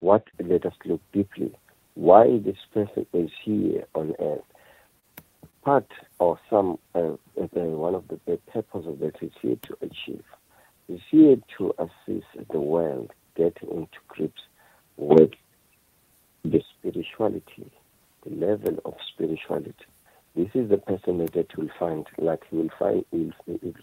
What 0.00 0.24
let 0.38 0.66
us 0.66 0.74
look 0.84 1.00
deeply. 1.12 1.54
Why 1.94 2.38
this 2.38 2.58
person 2.72 3.06
is 3.12 3.30
here 3.44 3.84
on 3.94 4.14
earth? 4.20 4.44
Part 5.64 5.90
or 6.20 6.38
some 6.48 6.78
uh, 6.94 7.16
one 7.34 7.94
of 7.94 8.06
the, 8.08 8.20
the 8.26 8.38
purposes 8.52 8.98
that 9.00 9.22
is 9.22 9.32
here 9.42 9.56
to 9.62 9.76
achieve 9.82 10.24
is 10.88 11.00
here 11.10 11.36
to 11.58 11.74
assist 11.78 12.26
the 12.50 12.60
world 12.60 13.12
get 13.36 13.56
into 13.62 13.98
grips 14.08 14.40
with 14.96 15.30
the 16.44 16.62
spirituality, 16.78 17.70
the 18.24 18.34
level 18.34 18.78
of 18.84 18.94
spirituality. 19.12 19.74
This 20.34 20.48
is 20.54 20.68
the 20.68 20.78
person 20.78 21.18
that 21.18 21.56
will 21.56 21.70
find, 21.78 22.06
like 22.18 22.44
he 22.50 22.56
will 22.56 22.70
find, 22.78 23.04
he 23.10 23.32
will 23.46 23.74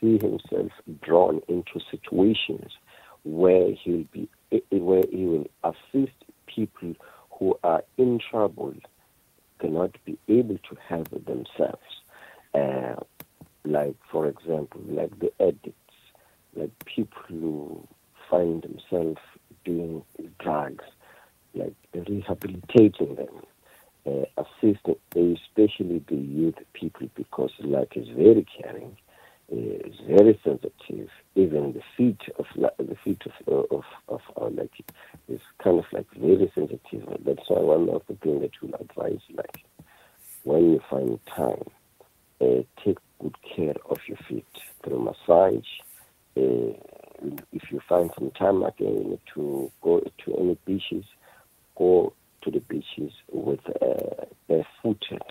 see 0.00 0.18
himself 0.18 0.72
drawn 1.02 1.40
into 1.48 1.80
situations 1.90 2.72
where 3.24 3.72
he 3.72 3.90
will 3.92 4.06
be, 4.12 4.28
where 4.70 5.04
he 5.10 5.26
will 5.26 5.46
assist 5.62 6.16
people 6.46 6.94
who 7.30 7.58
are 7.62 7.84
in 7.96 8.18
trouble, 8.18 8.74
cannot 9.58 9.96
be 10.04 10.18
able 10.28 10.58
to 10.68 10.76
help 10.88 11.08
themselves. 11.26 12.02
Uh, 12.54 12.96
like, 13.64 13.94
for 14.10 14.26
example, 14.26 14.80
like 14.86 15.16
the 15.20 15.32
addicts, 15.40 15.76
like 16.54 16.70
people 16.86 17.22
who 17.28 17.88
find 18.28 18.62
themselves 18.62 19.20
doing 19.64 20.02
drugs 20.38 20.84
like 21.54 21.74
rehabilitating 21.94 23.16
them, 23.16 23.42
uh, 24.06 24.42
assisting, 24.42 24.96
especially 25.14 26.02
the 26.08 26.16
youth 26.16 26.54
people, 26.72 27.08
because 27.14 27.50
like 27.60 27.96
is 27.96 28.08
very 28.08 28.46
caring, 28.60 28.96
uh, 29.52 29.56
is 29.56 29.96
very 30.06 30.38
sensitive. 30.44 31.08
Even 31.34 31.72
the 31.72 31.82
feet 31.96 32.20
of 32.38 32.46
the 32.56 32.96
feet 33.04 33.22
of 33.48 33.64
of, 33.70 33.84
of 34.08 34.20
our 34.36 34.50
like 34.50 34.72
is 35.28 35.40
kind 35.62 35.78
of 35.78 35.84
like 35.92 36.06
very 36.16 36.50
sensitive. 36.54 37.06
That's 37.24 37.48
why 37.48 37.60
one 37.60 37.88
of 37.88 38.02
the 38.08 38.14
things 38.16 38.42
that 38.42 38.52
we'll 38.62 38.74
advise, 38.74 39.20
like 39.34 39.64
when 40.44 40.72
you 40.72 40.80
find 40.88 41.18
time, 41.26 41.64
uh, 42.40 42.62
take 42.84 42.98
good 43.20 43.36
care 43.54 43.74
of 43.88 43.98
your 44.06 44.18
feet 44.28 44.46
through 44.82 45.04
massage. 45.04 45.66
Uh, 46.36 46.72
if 47.52 47.70
you 47.70 47.80
find 47.86 48.10
some 48.18 48.30
time 48.30 48.62
again 48.62 49.18
to 49.34 49.70
go 49.82 50.00
to 50.24 50.34
any 50.36 50.56
beaches, 50.64 51.04
go 51.80 52.12
to 52.42 52.50
the 52.50 52.60
beaches 52.60 53.12
with 53.32 53.60
uh, 53.80 54.26
barefooted. 54.48 55.22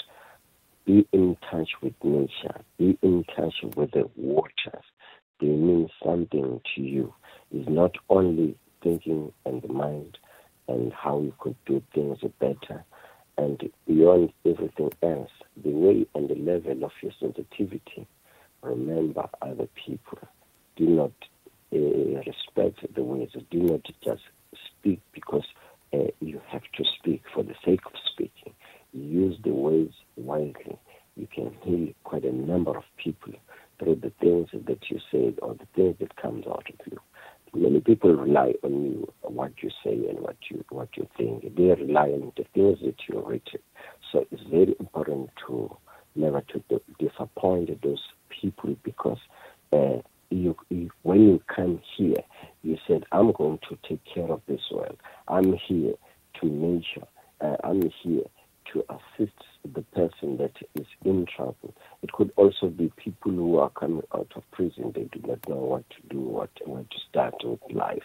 Be 0.86 1.08
in 1.14 1.38
touch 1.52 1.70
with 1.84 1.94
nature. 2.04 2.62
Be 2.80 2.98
in 3.04 3.24
touch 3.36 3.54
with 3.76 3.92
the 3.92 4.10
waters. 4.16 4.86
They 5.40 5.48
mean 5.48 5.90
something 6.04 6.60
to 6.76 6.82
you. 6.82 7.14
It's 7.52 7.70
not 7.70 7.96
only 8.10 8.58
thinking 8.84 9.32
and 9.46 9.62
the 9.62 9.68
mind 9.68 10.18
and 10.68 10.92
how 10.92 11.20
you 11.20 11.34
could 11.40 11.56
do 11.68 11.84
things 11.94 12.18
better. 12.40 12.84
And 13.38 13.70
beyond 13.86 14.34
everything 14.44 14.92
else, 15.04 15.32
the 15.64 15.70
way 15.70 16.08
and 16.16 16.30
the 16.30 16.36
level 16.36 16.84
of 16.84 16.92
your 17.02 17.12
sensitivity, 17.20 18.08
remember 18.64 19.30
other 19.42 19.68
people. 19.86 20.20
Do 20.76 20.88
not 20.88 21.12
uh, 21.74 21.78
respect 21.78 22.96
the 22.96 23.04
ways. 23.04 23.30
Do 23.52 23.60
not 23.60 23.86
just 24.04 24.24
speak 24.80 25.00
because 25.14 25.46
uh, 25.94 26.12
you 26.20 26.42
have 26.48 26.64
to 26.78 26.84
speak 27.00 27.24
for 27.34 27.44
the 27.44 27.56
sake 27.66 27.82
of 27.86 27.94
speaking. 28.12 28.54
Use 28.94 29.38
the 29.44 29.52
words 29.52 29.94
wisely. 30.16 30.78
You 31.16 31.28
can 31.34 31.52
heal 31.64 31.94
quite 32.04 32.24
a 32.24 32.32
number 32.32 32.78
of 32.78 32.84
people 32.98 33.34
through 33.80 33.96
the 33.96 34.12
things 34.20 34.50
that 34.54 34.90
you 34.90 35.00
say 35.12 35.34
or 35.42 35.56
the 35.56 35.68
things 35.76 35.96
that 36.00 36.16
comes 36.16 36.46
out 36.48 36.66
of 36.70 36.92
you. 36.92 37.00
Many 37.54 37.80
people 37.80 38.14
rely 38.16 38.54
on 38.64 38.84
you, 38.84 39.14
what 39.22 39.54
you 39.62 39.70
say 39.84 40.08
and 40.08 40.20
what 40.20 40.38
you 40.50 40.64
what 40.70 40.90
you 40.96 41.08
think. 41.18 41.56
They 41.56 41.64
rely 41.64 42.10
on 42.10 42.32
the 42.38 42.46
things 42.54 42.78
that 42.84 42.96
you 43.08 43.22
write. 43.22 43.50
So 44.12 44.26
it's 44.32 44.44
very 44.44 44.76
important 44.80 45.32
to 45.48 45.76
never 46.16 46.42
to 46.42 46.64
disappoint 47.00 47.82
those 47.82 48.04
people 48.30 48.76
because 48.84 49.18
uh, 49.74 49.98
you, 50.30 50.56
you, 50.70 50.90
when 51.04 51.24
you 51.24 51.42
come 51.54 51.82
here, 51.98 52.24
you 52.64 52.78
said, 52.88 53.06
I'm 53.12 53.32
going 53.32 53.60
to 53.70 53.78
take 53.88 54.02
care 54.14 54.32
of 54.32 54.42
this 54.48 54.62
world. 54.72 54.98
I'm 55.28 55.54
here 55.54 55.94
to 56.42 56.46
measure. 56.46 57.08
Uh, 57.42 57.56
I'm 57.64 57.90
here 58.04 58.26
to 58.74 58.84
assist 58.90 59.34
the 59.74 59.82
person 59.94 60.38
that 60.38 60.52
is 60.76 60.86
in 61.04 61.26
trouble. 61.36 61.74
It 62.04 62.12
could 62.12 62.32
also 62.36 62.68
be 62.68 62.92
people 62.98 63.32
who 63.32 63.58
are 63.58 63.70
coming 63.70 64.04
out 64.14 64.32
of 64.36 64.44
prison. 64.52 64.92
They 64.94 65.06
do 65.06 65.22
not 65.28 65.48
know 65.48 65.56
what 65.56 65.90
to 65.90 65.96
do, 66.10 66.20
what 66.20 66.50
where 66.66 66.84
to 66.84 66.98
start 67.10 67.36
with 67.44 67.60
life. 67.72 68.04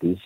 This 0.00 0.18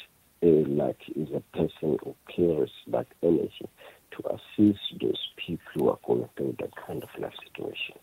uh, 0.42 0.46
like 0.46 1.00
is 1.14 1.28
a 1.34 1.40
person 1.56 1.98
who 2.02 2.14
carries 2.34 2.70
that 2.88 3.06
energy 3.22 3.68
to 4.12 4.22
assist 4.28 4.80
those 5.00 5.28
people 5.36 5.64
who 5.74 5.88
are 5.88 5.98
going 6.06 6.28
through 6.36 6.56
that 6.60 6.70
kind 6.86 7.02
of 7.02 7.08
life 7.18 7.34
situation. 7.44 7.96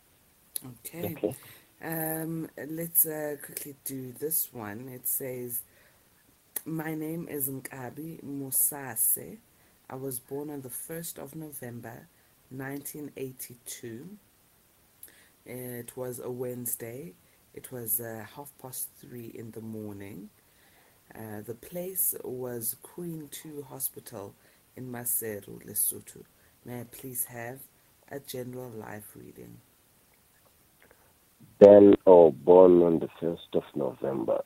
Okay. 0.65 1.15
okay. 1.15 1.36
Um, 1.84 2.50
let's 2.70 3.06
uh, 3.06 3.36
quickly 3.44 3.76
do 3.86 4.12
this 4.20 4.52
one. 4.52 4.90
It 4.90 5.08
says, 5.08 5.62
My 6.66 6.96
name 6.96 7.28
is 7.30 7.50
Nkabi 7.50 8.24
Musase. 8.24 9.38
I 9.90 9.96
was 9.96 10.20
born 10.20 10.50
on 10.50 10.62
the 10.62 10.70
1st 10.70 11.20
of 11.20 11.36
November 11.36 12.08
1982. 12.50 14.10
It 15.46 15.96
was 15.96 16.20
a 16.20 16.32
Wednesday. 16.32 17.13
It 17.54 17.72
was 17.72 18.00
uh, 18.00 18.26
half 18.36 18.52
past 18.60 18.90
three 19.00 19.32
in 19.34 19.52
the 19.52 19.62
morning. 19.62 20.30
Uh, 21.13 21.42
the 21.46 21.56
place 21.56 22.16
was 22.24 22.76
Queen 22.82 23.30
2 23.32 23.68
Hospital 23.70 24.34
in 24.76 24.92
Maseru, 24.92 25.63
Lesotho. 25.66 26.24
May 26.66 26.82
I 26.82 26.86
please 26.86 27.26
have 27.26 27.60
a 28.12 28.20
general 28.20 28.72
life 28.72 29.12
reading? 29.16 29.60
Then, 31.60 31.95
or 32.06 32.32
born 32.32 32.84
on 32.84 33.00
the 33.00 33.10
1st 33.19 33.56
of 33.56 33.63
November. 33.76 34.41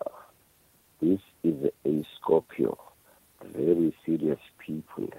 This 1.01 1.19
is 1.43 1.71
a 1.85 2.05
Scorpio, 2.15 2.77
very 3.43 3.93
serious 4.05 4.39
people 4.59 5.09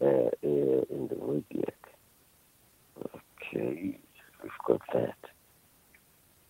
uh, 0.00 0.06
uh, 0.06 0.30
in 0.42 1.08
the 1.08 1.16
zodiac. 1.18 1.74
Okay, 2.98 3.98
we've 4.42 4.52
got 4.66 4.80
that. 4.92 5.16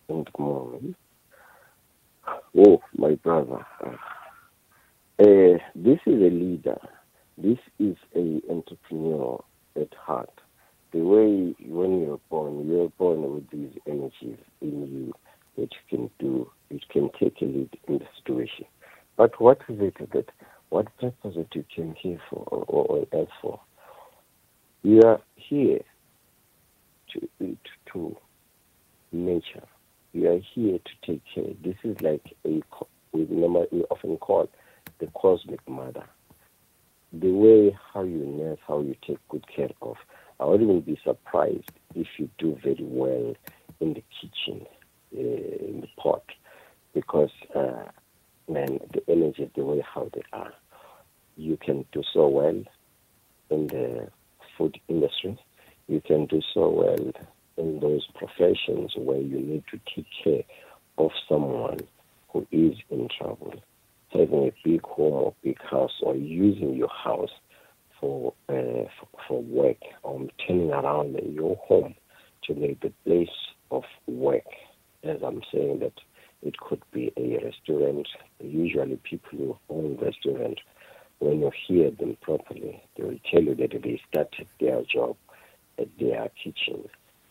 And 0.09 0.29
morning. 0.39 0.95
Oh, 2.57 2.83
my 2.97 3.15
brother. 3.17 3.65
Uh, 5.19 5.59
this 5.75 6.01
is 6.07 6.21
a 6.21 6.31
leader. 6.31 6.81
This 7.39 7.59
is 7.79 7.97
a 8.17 8.41
entrepreneur 8.51 9.43
at 9.77 9.95
heart 9.95 10.41
the 10.95 11.01
way 11.01 11.53
when 11.67 12.03
you're 12.03 12.21
born, 12.31 12.69
you're 12.69 12.89
born 12.91 13.35
with 13.35 13.51
these 13.51 13.73
energies 13.85 14.39
in 14.61 14.87
you 14.87 15.13
that 15.57 15.69
you 15.73 15.99
can 15.99 16.11
do, 16.21 16.49
it 16.71 16.89
can 16.89 17.11
take 17.19 17.43
a 17.43 17.45
lead 17.47 17.77
in 17.89 17.99
the 17.99 18.07
situation. 18.17 18.65
But 19.17 19.41
what 19.41 19.59
is 19.69 19.81
it 19.81 20.13
that, 20.13 20.31
what 20.69 20.97
purpose 20.99 21.35
that 21.35 21.53
you 21.53 21.65
came 21.75 21.97
here 21.99 22.21
for 22.31 22.45
or, 22.47 23.07
else 23.13 23.29
for? 23.43 23.61
You 24.83 25.03
are 25.03 25.21
here 25.35 25.81
to, 27.13 27.29
to, 27.41 27.57
to 27.93 28.17
nature. 29.11 29.67
You 30.13 30.31
are 30.31 30.41
here 30.55 30.79
to 30.79 31.07
take 31.07 31.23
care. 31.35 31.55
This 31.65 31.77
is 31.83 32.01
like 32.03 32.37
a, 32.45 32.63
we, 33.13 33.25
we 33.25 33.83
often 33.91 34.17
call 34.19 34.49
the 35.01 35.09
cosmic 35.09 35.69
mother. 35.69 36.05
The 37.13 37.33
way 37.33 37.77
how 37.93 38.03
you 38.05 38.25
nurse, 38.25 38.59
how 38.67 38.81
you 38.81 38.95
take 39.05 39.19
good 39.29 39.45
care 39.49 39.71
of 39.83 39.97
I 40.41 40.47
would 40.47 40.63
even 40.63 40.81
be 40.81 40.99
surprised 41.05 41.71
if 41.95 42.07
you 42.19 42.29
do 42.39 42.59
very 42.63 42.77
well 42.81 43.35
in 43.81 43.95
the 43.95 44.03
kitchen, 44.21 44.67
uh, 45.17 45.19
in 45.19 45.81
the 45.81 45.89
pot, 45.97 46.25
because 46.93 47.31
uh, 47.55 47.85
man, 48.49 48.81
the 48.93 49.03
energy, 49.09 49.51
the 49.55 49.65
way 49.65 49.83
how 49.95 50.11
they 50.13 50.23
are, 50.33 50.53
you 51.37 51.57
can 51.57 51.85
do 51.93 52.03
so 52.13 52.29
well 52.29 52.63
in 53.51 53.67
the 53.69 54.09
food 54.57 54.79
industry. 54.89 55.39
You 55.89 56.01
can 56.01 56.27
do 56.27 56.41
so 56.53 56.69
well 56.69 57.13
in 57.57 57.81
those 57.81 58.07
professions 58.15 58.93
where 58.97 59.21
you 59.21 59.39
need 59.39 59.65
to 59.71 59.81
take 59.95 60.07
care 60.23 60.43
of 60.99 61.11
someone 61.29 61.81
who 62.29 62.47
is 62.51 62.77
in 62.91 63.09
trouble. 63.17 63.55
Having 64.11 64.49
a 64.49 64.53
big 64.65 64.83
home 64.83 65.13
or 65.13 65.35
big 65.43 65.61
house 65.63 65.93
or 66.03 66.15
using 66.15 66.75
your 66.75 66.89
house 66.89 67.31
for, 68.05 68.35
uh, 68.51 68.85
for, 69.01 69.09
for 69.27 69.43
work 69.43 69.79
or 70.03 70.17
um, 70.17 70.31
turning 70.47 70.71
around 70.71 71.19
your 71.33 71.57
home 71.57 71.95
to 72.43 72.55
make 72.55 72.81
the 72.81 72.93
place 73.07 73.29
of 73.71 73.85
work. 74.07 74.45
As 75.03 75.23
I'm 75.23 75.41
saying 75.53 75.79
that 75.81 75.95
it 76.43 76.59
could 76.59 76.83
be 76.93 77.11
a 77.17 77.43
restaurant. 77.43 78.07
Usually 78.41 78.97
people 78.97 79.31
who 79.31 79.59
own 79.71 79.97
restaurant, 79.97 80.61
when 81.19 81.41
you 81.41 81.51
hear 81.67 81.91
them 81.91 82.19
properly, 82.21 82.83
they 82.97 83.05
will 83.05 83.19
tell 83.31 83.43
you 83.43 83.55
that 83.55 83.71
they 83.71 84.01
started 84.11 84.47
their 84.61 84.83
job 84.83 85.17
at 85.79 85.89
their 85.99 86.29
kitchen 86.43 86.85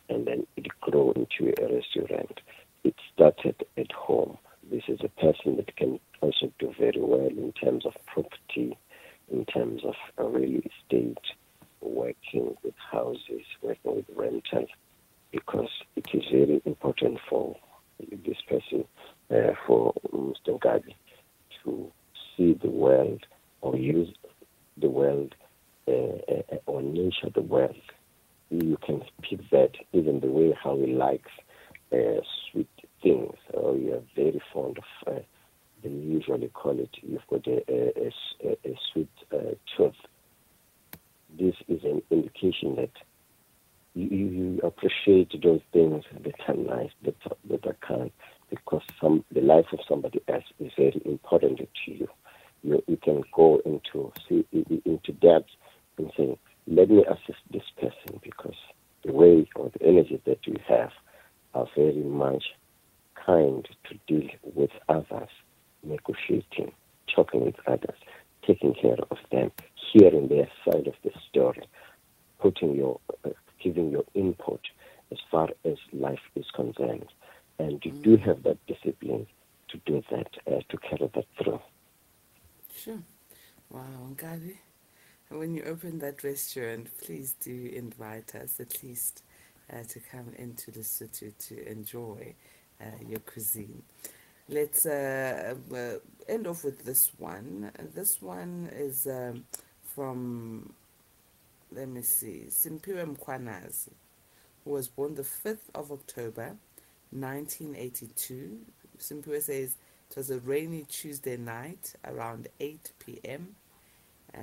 and 0.10 0.26
then 0.26 0.48
it 0.58 0.68
grew 0.82 1.14
into 1.14 1.54
a 1.62 1.76
restaurant. 1.76 2.40
It 2.84 2.96
started 3.14 3.64
at 3.78 3.92
home. 3.92 4.38
This 4.72 4.84
is 4.88 5.00
a 5.04 5.22
person 5.22 5.58
that 5.58 5.76
can 5.78 6.00
also 6.22 6.52
do 6.58 6.74
very 6.80 7.00
well 7.00 7.28
in 7.28 7.54
terms 7.54 7.86
of 7.86 7.94
property 8.08 8.76
in 9.32 9.46
terms 9.46 9.82
of 9.84 9.96
real 10.18 10.62
estate, 10.62 11.18
working 11.82 12.56
with 12.64 12.76
houses, 12.92 13.46
working 13.62 13.96
with 13.96 14.06
rentals, 14.16 14.70
because 15.32 15.70
it 15.96 16.06
is 16.14 16.24
very 16.32 16.62
important 16.66 17.20
for 17.30 17.56
this 18.00 18.38
person, 18.48 18.86
uh, 19.32 19.54
for 19.66 19.94
Mr. 20.14 20.60
Gabi, 20.60 20.96
to 21.64 21.92
see 22.36 22.54
the 22.54 22.70
world 22.70 23.26
or 23.62 23.76
use 23.78 24.14
the 24.78 24.90
world 24.90 25.34
uh, 25.88 25.92
uh, 25.92 26.58
or 26.66 26.82
nurture 26.82 27.30
the 27.34 27.42
world. 27.42 27.76
You 28.50 28.78
can 28.86 29.04
speak 29.18 29.50
that 29.50 29.72
even 29.94 30.20
the 30.20 30.28
way 30.28 30.56
how 30.62 30.78
he 30.78 30.94
likes 30.94 31.32
uh, 31.92 32.22
sweet 32.52 32.70
things, 33.02 33.36
or 33.54 33.76
you 33.76 33.96
are 33.96 34.04
very 34.16 34.42
fond 34.54 34.78
of 34.78 35.24
they 35.84 35.90
usually 35.90 36.48
call 36.50 36.80
it, 36.80 36.90
you've 37.02 37.28
got 37.30 37.46
a, 37.48 37.64
a, 37.70 38.12
a, 38.44 38.52
a 38.66 38.80
sweet 38.92 39.10
uh, 39.34 39.56
tooth. 39.76 39.94
This 41.38 41.56
is 41.68 41.84
an 41.84 42.02
indication 42.10 42.76
that 42.76 42.92
you, 43.96 44.08
you 44.08 44.60
appreciate 44.64 45.32
those 45.42 45.62
things 45.72 46.04
that 46.24 46.36
are 46.48 46.56
nice, 46.56 46.92
that 47.04 47.16
are, 47.30 47.38
that 47.50 47.66
are 47.66 47.78
kind, 47.88 48.12
because 48.50 48.82
some 49.00 49.24
the 49.32 49.42
life 49.42 49.66
of 49.72 49.80
somebody 49.88 50.22
else 50.28 50.44
is 50.60 50.72
very 50.78 51.02
important 51.06 51.60
to 51.60 51.92
you. 51.92 52.08
You, 52.64 52.84
you 52.88 52.98
can 52.98 53.24
go 53.36 53.62
into 53.66 54.12
see 54.28 54.46
into 54.86 55.12
depth 55.12 55.50
and 55.98 56.12
say, 56.18 56.38
let 56.66 56.90
me 56.90 57.04
assist 57.06 57.40
this 57.52 57.64
person 57.80 58.20
because 58.24 58.56
the 59.04 59.12
way 59.12 59.48
or 59.56 59.70
the 59.70 59.86
energy 59.86 60.20
that 60.26 60.48
you 60.48 60.56
have 60.68 60.92
are 61.54 61.68
very 61.76 62.04
much 62.04 62.44
kind 63.26 63.68
to 63.90 64.00
deal 64.08 64.30
with 64.56 64.72
others 64.90 65.30
negotiating, 65.84 66.72
talking 67.14 67.46
with 67.46 67.56
others, 67.68 67.98
taking 68.46 68.74
care 68.74 68.98
of 69.12 69.18
them, 69.32 69.52
hearing 69.92 70.28
their 70.28 70.50
side 70.66 70.88
of 70.88 70.96
the 71.04 71.12
story, 71.30 71.64
putting 72.40 72.76
your, 72.76 73.00
uh, 73.26 73.30
giving 73.62 73.92
your 73.92 74.06
input 74.14 74.62
as 75.12 75.18
far 75.30 75.50
as 75.66 75.78
life 75.92 76.22
is 76.36 76.46
concerned. 76.54 77.08
And 77.60 77.84
you 77.86 77.92
mm. 77.92 78.02
do 78.02 78.18
have 78.18 78.44
that 78.44 78.58
discipline 78.66 79.28
to 79.70 79.78
do 79.86 80.04
that, 80.12 80.28
uh, 80.48 80.62
to 80.70 80.78
carry 80.78 81.10
that 81.14 81.26
through. 81.38 81.60
Sure. 82.76 83.00
Wow, 83.70 84.10
Ngabi. 84.16 84.58
When 85.30 85.56
you 85.56 85.64
open 85.64 86.00
that 86.00 86.24
restaurant, 86.24 86.90
please 87.04 87.36
do 87.42 87.72
invite 87.74 88.36
us 88.36 88.60
at 88.60 88.84
least 88.84 89.24
uh, 89.72 89.84
to 89.90 90.00
come 90.00 90.32
into 90.38 90.70
the 90.70 90.84
city 90.84 91.34
to 91.48 91.72
enjoy 91.72 92.36
uh, 92.80 92.86
your 93.08 93.20
cuisine. 93.20 93.82
Let's 94.50 94.86
uh, 94.86 95.56
uh, 95.74 95.94
end 96.28 96.48
off 96.48 96.66
with 96.66 96.84
this 96.84 97.12
one. 97.18 97.72
This 97.96 98.22
one 98.22 98.70
is 98.74 99.08
um, 99.08 99.46
from, 99.96 100.74
let 101.72 101.88
me 101.88 102.02
see, 102.02 102.46
Simpiwe 102.50 103.16
Mkwanazi, 103.16 103.94
who 104.64 104.72
was 104.72 104.90
born 104.90 105.16
the 105.16 105.22
5th 105.22 105.70
of 105.74 105.94
October 105.94 106.58
1982. 107.12 108.60
Simpiwe 109.00 109.42
says 109.42 109.76
it 110.10 110.18
was 110.18 110.30
a 110.30 110.40
rainy 110.40 110.84
Tuesday 110.90 111.38
night 111.38 111.94
around 112.04 112.50
8 112.60 112.92
p.m. 113.00 113.56
Uh, 114.36 114.38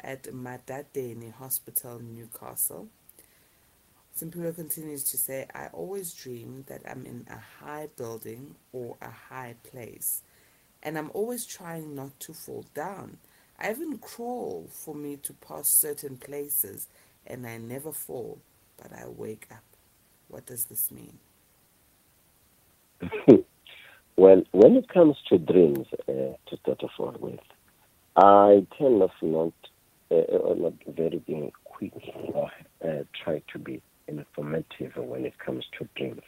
at 0.00 0.24
Madadeni 0.24 1.32
Hospital, 1.32 2.00
Newcastle. 2.00 2.88
Simpiwe 4.16 4.54
continues 4.54 5.02
to 5.02 5.16
say, 5.16 5.48
I 5.56 5.66
always 5.72 6.14
dream 6.14 6.64
that 6.68 6.82
I'm 6.88 7.04
in 7.04 7.26
a 7.28 7.64
high 7.64 7.88
building 7.96 8.54
or 8.72 8.96
a 9.02 9.10
high 9.10 9.56
place, 9.68 10.22
and 10.84 10.96
I'm 10.96 11.10
always 11.14 11.44
trying 11.44 11.96
not 11.96 12.20
to 12.20 12.32
fall 12.32 12.64
down. 12.74 13.18
I 13.58 13.72
even 13.72 13.98
crawl 13.98 14.68
for 14.70 14.94
me 14.94 15.16
to 15.16 15.32
pass 15.32 15.68
certain 15.68 16.16
places, 16.16 16.86
and 17.26 17.44
I 17.44 17.58
never 17.58 17.90
fall, 17.90 18.38
but 18.80 18.92
I 18.92 19.08
wake 19.08 19.48
up. 19.50 19.64
What 20.28 20.46
does 20.46 20.66
this 20.66 20.92
mean? 20.92 21.18
well, 24.16 24.44
when 24.52 24.76
it 24.76 24.88
comes 24.90 25.16
to 25.28 25.38
dreams, 25.38 25.88
uh, 26.08 26.36
to 26.46 26.56
start 26.62 26.84
off 26.84 27.20
with, 27.20 27.40
I 28.14 28.64
tend 28.78 29.00
not, 29.22 29.52
uh, 30.12 30.54
not 30.56 30.74
very 30.86 31.18
being 31.18 31.50
quick 31.64 31.94
or 32.32 32.48
uh, 32.84 33.02
try 33.24 33.42
to 33.52 33.58
be 33.58 33.82
informative 34.08 34.92
when 34.96 35.24
it 35.24 35.38
comes 35.38 35.64
to 35.78 35.88
dreams 35.96 36.22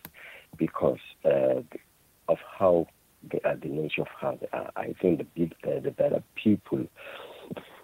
because 0.57 0.99
uh, 1.25 1.61
of 2.29 2.39
how 2.59 2.87
they 3.31 3.41
are, 3.45 3.57
the 3.57 3.69
nature 3.69 4.03
of 4.03 4.09
how 4.21 4.39
they 4.41 4.49
are. 4.53 4.71
I 4.77 4.95
think 5.01 5.19
the, 5.19 5.25
big, 5.25 5.55
uh, 5.65 5.81
the 5.81 5.91
better 5.91 6.23
people 6.43 6.87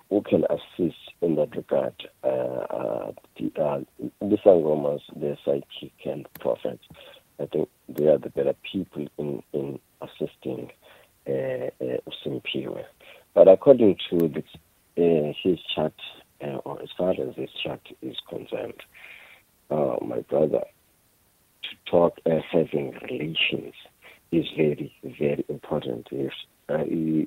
who 0.09 0.23
can 0.23 0.45
assist 0.45 0.99
in 1.21 1.37
that 1.37 1.57
regard, 1.57 1.95
uh, 2.23 2.27
uh, 2.27 3.13
the, 3.39 3.53
uh, 3.61 3.81
the 4.21 4.37
Sangomas, 4.45 5.01
the 5.15 5.37
psychic 5.45 5.93
and 6.05 6.27
prophets, 6.41 6.85
I 7.41 7.47
think 7.47 7.69
they 7.89 8.07
are 8.07 8.19
the 8.19 8.31
better 8.31 8.55
people 8.71 9.07
in, 9.19 9.43
in 9.53 9.79
assisting 10.01 10.71
uh, 11.27 11.71
uh, 11.81 12.83
But 13.35 13.49
according 13.49 13.97
to 14.11 14.27
uh, 14.99 15.33
his 15.43 15.59
chart, 15.75 15.95
uh, 16.43 16.57
or 16.65 16.83
as 16.83 16.89
far 16.99 17.13
as 17.13 17.35
his 17.37 17.51
chart 17.63 17.81
is 18.03 18.17
concerned, 18.29 18.83
uh, 19.73 19.97
my 20.05 20.21
brother, 20.21 20.65
to 21.63 21.91
talk 21.91 22.19
uh, 22.27 22.41
having 22.51 22.93
relations 23.11 23.75
is 24.31 24.47
very, 24.57 24.95
very 25.03 25.45
important. 25.49 26.09
If 26.11 26.33
uh, 26.69 26.85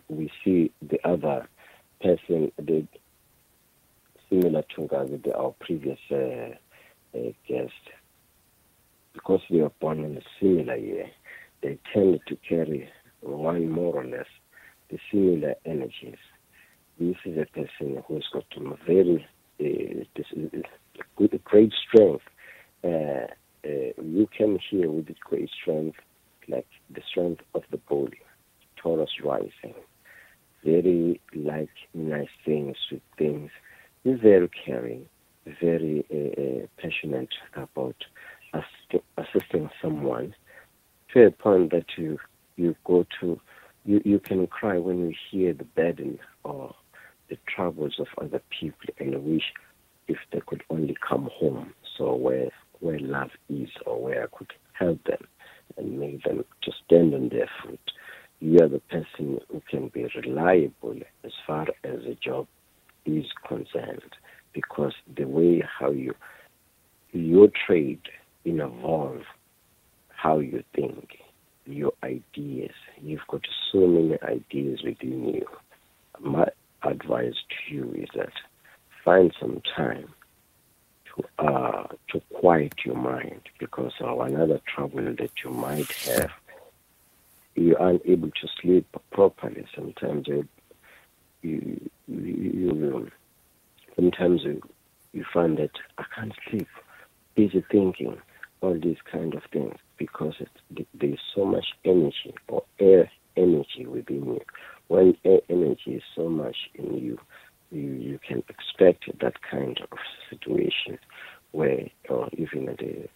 we 0.09 0.31
see 0.43 0.71
the 0.81 0.99
other 1.07 1.47
person, 2.01 2.51
the 2.57 2.87
similar 4.29 4.63
to 4.75 4.89
our 5.35 5.53
previous 5.59 5.99
uh, 6.11 6.15
uh, 7.17 7.31
guest, 7.47 7.73
because 9.13 9.41
they 9.49 9.61
were 9.61 9.71
born 9.79 10.03
in 10.03 10.17
a 10.17 10.21
similar 10.39 10.75
year, 10.75 11.09
they 11.61 11.79
tend 11.93 12.19
to 12.27 12.35
carry 12.47 12.89
one 13.21 13.69
more 13.69 13.95
or 13.95 14.05
less 14.05 14.27
the 14.89 14.99
similar 15.11 15.55
energies. 15.65 16.17
This 16.99 17.15
is 17.25 17.37
a 17.37 17.45
person 17.45 18.03
who's 18.07 18.27
got 18.33 18.45
very 18.85 19.25
uh, 19.59 20.03
this 20.15 20.25
is 20.33 20.63
great 21.45 21.73
strength. 21.87 22.23
Uh, 22.85 23.27
uh, 23.65 23.91
you 24.03 24.29
can 24.37 24.59
hear 24.69 24.91
with 24.91 25.07
great 25.21 25.49
strength, 25.61 25.97
like 26.47 26.67
the 26.93 27.01
strength 27.09 27.41
of 27.55 27.63
the 27.71 27.77
body, 27.77 28.19
Taurus 28.75 29.09
rising. 29.23 29.73
Very 30.63 31.19
like 31.33 31.69
nice 31.95 32.29
things, 32.45 32.77
sweet 32.87 33.01
things. 33.17 33.49
Very 34.05 34.49
caring, 34.49 35.07
very 35.59 36.05
uh, 36.13 36.41
uh 36.41 36.67
passionate 36.77 37.33
about 37.55 37.95
assist- 38.53 39.03
assisting 39.17 39.69
someone 39.81 40.35
to 41.13 41.25
a 41.25 41.31
point 41.31 41.71
that 41.71 41.85
you 41.97 42.19
you 42.55 42.75
go 42.83 43.05
to 43.19 43.39
you, 43.83 44.01
you 44.05 44.19
can 44.19 44.45
cry 44.47 44.77
when 44.77 44.99
you 44.99 45.15
hear 45.31 45.53
the 45.53 45.63
burden 45.63 46.19
or 46.43 46.75
the 47.29 47.37
troubles 47.47 47.95
of 47.99 48.07
other 48.21 48.41
people 48.49 48.89
and 48.99 49.23
wish 49.23 49.53
if 50.07 50.17
they 50.31 50.41
could 50.45 50.63
only 50.69 50.95
come 51.07 51.29
home 51.33 51.73
so 51.97 52.13
where 52.13 52.51
where 52.85 52.99
love 52.99 53.31
is 53.49 53.69
or 53.85 54.01
where 54.01 54.23
I 54.23 54.37
could 54.37 54.53
help 54.73 55.03
them 55.05 55.27
and 55.77 55.99
make 55.99 56.23
them 56.23 56.45
to 56.63 56.71
stand 56.85 57.13
on 57.15 57.29
their 57.29 57.49
feet. 57.63 57.79
You 58.39 58.59
are 58.61 58.69
the 58.69 58.79
person 58.79 59.39
who 59.49 59.61
can 59.69 59.89
be 59.89 60.07
reliable 60.15 60.99
as 61.23 61.31
far 61.47 61.67
as 61.83 61.99
a 62.05 62.15
job 62.23 62.47
is 63.05 63.25
concerned 63.47 64.13
because 64.53 64.93
the 65.17 65.25
way 65.25 65.63
how 65.79 65.91
you 65.91 66.13
your 67.11 67.47
trade 67.65 68.01
evolve 68.43 69.21
how 70.09 70.39
you 70.39 70.63
think, 70.75 71.09
your 71.65 71.91
ideas. 72.03 72.73
You've 73.01 73.27
got 73.29 73.41
so 73.71 73.87
many 73.87 74.17
ideas 74.23 74.81
within 74.83 75.25
you. 75.35 75.45
My 76.19 76.47
advice 76.83 77.33
to 77.33 77.75
you 77.75 77.93
is 77.93 78.09
that 78.15 78.31
find 79.03 79.31
some 79.39 79.61
time 79.75 80.14
to 81.15 81.23
uh, 81.39 81.87
to 82.09 82.21
quiet 82.33 82.73
your 82.85 82.95
mind 82.95 83.41
because 83.59 83.93
of 83.99 84.19
another 84.19 84.59
trouble 84.67 85.03
that 85.17 85.31
you 85.43 85.49
might 85.49 85.91
have. 85.91 86.31
You 87.55 87.77
aren't 87.77 88.05
able 88.05 88.29
to 88.29 88.47
sleep 88.61 88.87
properly. 89.11 89.65
Sometimes 89.75 90.27
you 90.27 90.47
you, 91.41 91.89
you, 92.07 93.11
sometimes 93.95 94.43
you, 94.43 94.61
you 95.13 95.25
find 95.33 95.57
that 95.57 95.71
I 95.97 96.05
can't 96.13 96.33
sleep. 96.49 96.67
Busy 97.35 97.63
thinking 97.69 98.17
all 98.61 98.79
these 98.79 98.97
kind 99.11 99.33
of 99.33 99.43
things 99.51 99.75
because 99.97 100.35
there's 100.93 101.19
so 101.35 101.45
much 101.45 101.65
energy 101.83 102.33
or 102.47 102.63
air 102.79 103.11
energy 103.37 103.85
within 103.85 104.25
you. 104.25 104.41
When 104.87 105.17
air 105.25 105.41
energy 105.49 105.95
is 105.95 106.03
so 106.15 106.29
much 106.29 106.55
in 106.75 106.97
you, 106.97 107.19
you, 107.71 108.19
can 108.27 108.43
expect 108.49 109.05
that 109.19 109.41
kind 109.49 109.79
of 109.91 109.97
situation 110.29 110.97
where 111.51 111.89
or 112.09 112.29
even 112.33 112.65
the, 112.65 113.07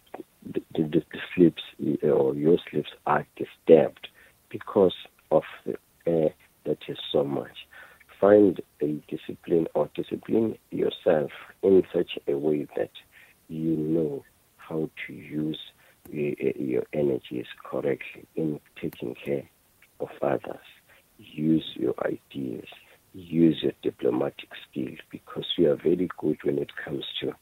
the, 0.52 0.62
the, 0.74 0.82
the 0.88 1.02
sleeps 1.34 1.62
uh, 2.02 2.08
or 2.08 2.34
your 2.34 2.58
sleeps 2.70 2.90
are 3.06 3.26
disturbed 3.36 4.08
because 4.48 4.94
of 5.30 5.42
the 5.66 5.76
air 6.06 6.30
that 6.64 6.78
is 6.88 6.98
so 7.12 7.24
much. 7.24 7.66
Find 8.20 8.60
a 8.82 9.02
discipline 9.08 9.66
or 9.74 9.88
discipline 9.94 10.58
yourself 10.70 11.30
in 11.62 11.82
such 11.92 12.18
a 12.28 12.36
way 12.36 12.66
that 12.76 12.90
you 13.48 13.76
know 13.76 14.24
how 14.56 14.90
to 15.06 15.12
use 15.12 15.58
uh, 16.08 16.16
your 16.56 16.84
energies 16.92 17.46
correctly 17.64 18.26
in 18.36 18.60
taking 18.80 19.14
care 19.14 19.48
of 20.00 20.08
others. 20.22 20.66
Use 21.18 21.64
your 21.74 21.94
ideas, 22.04 22.68
diplomatic 24.20 24.50
skills 24.70 24.98
because 25.10 25.44
you 25.56 25.70
are 25.70 25.76
very 25.76 26.08
good 26.18 26.38
when 26.44 26.58
it 26.58 26.70
comes 26.84 27.04
to 27.20 27.32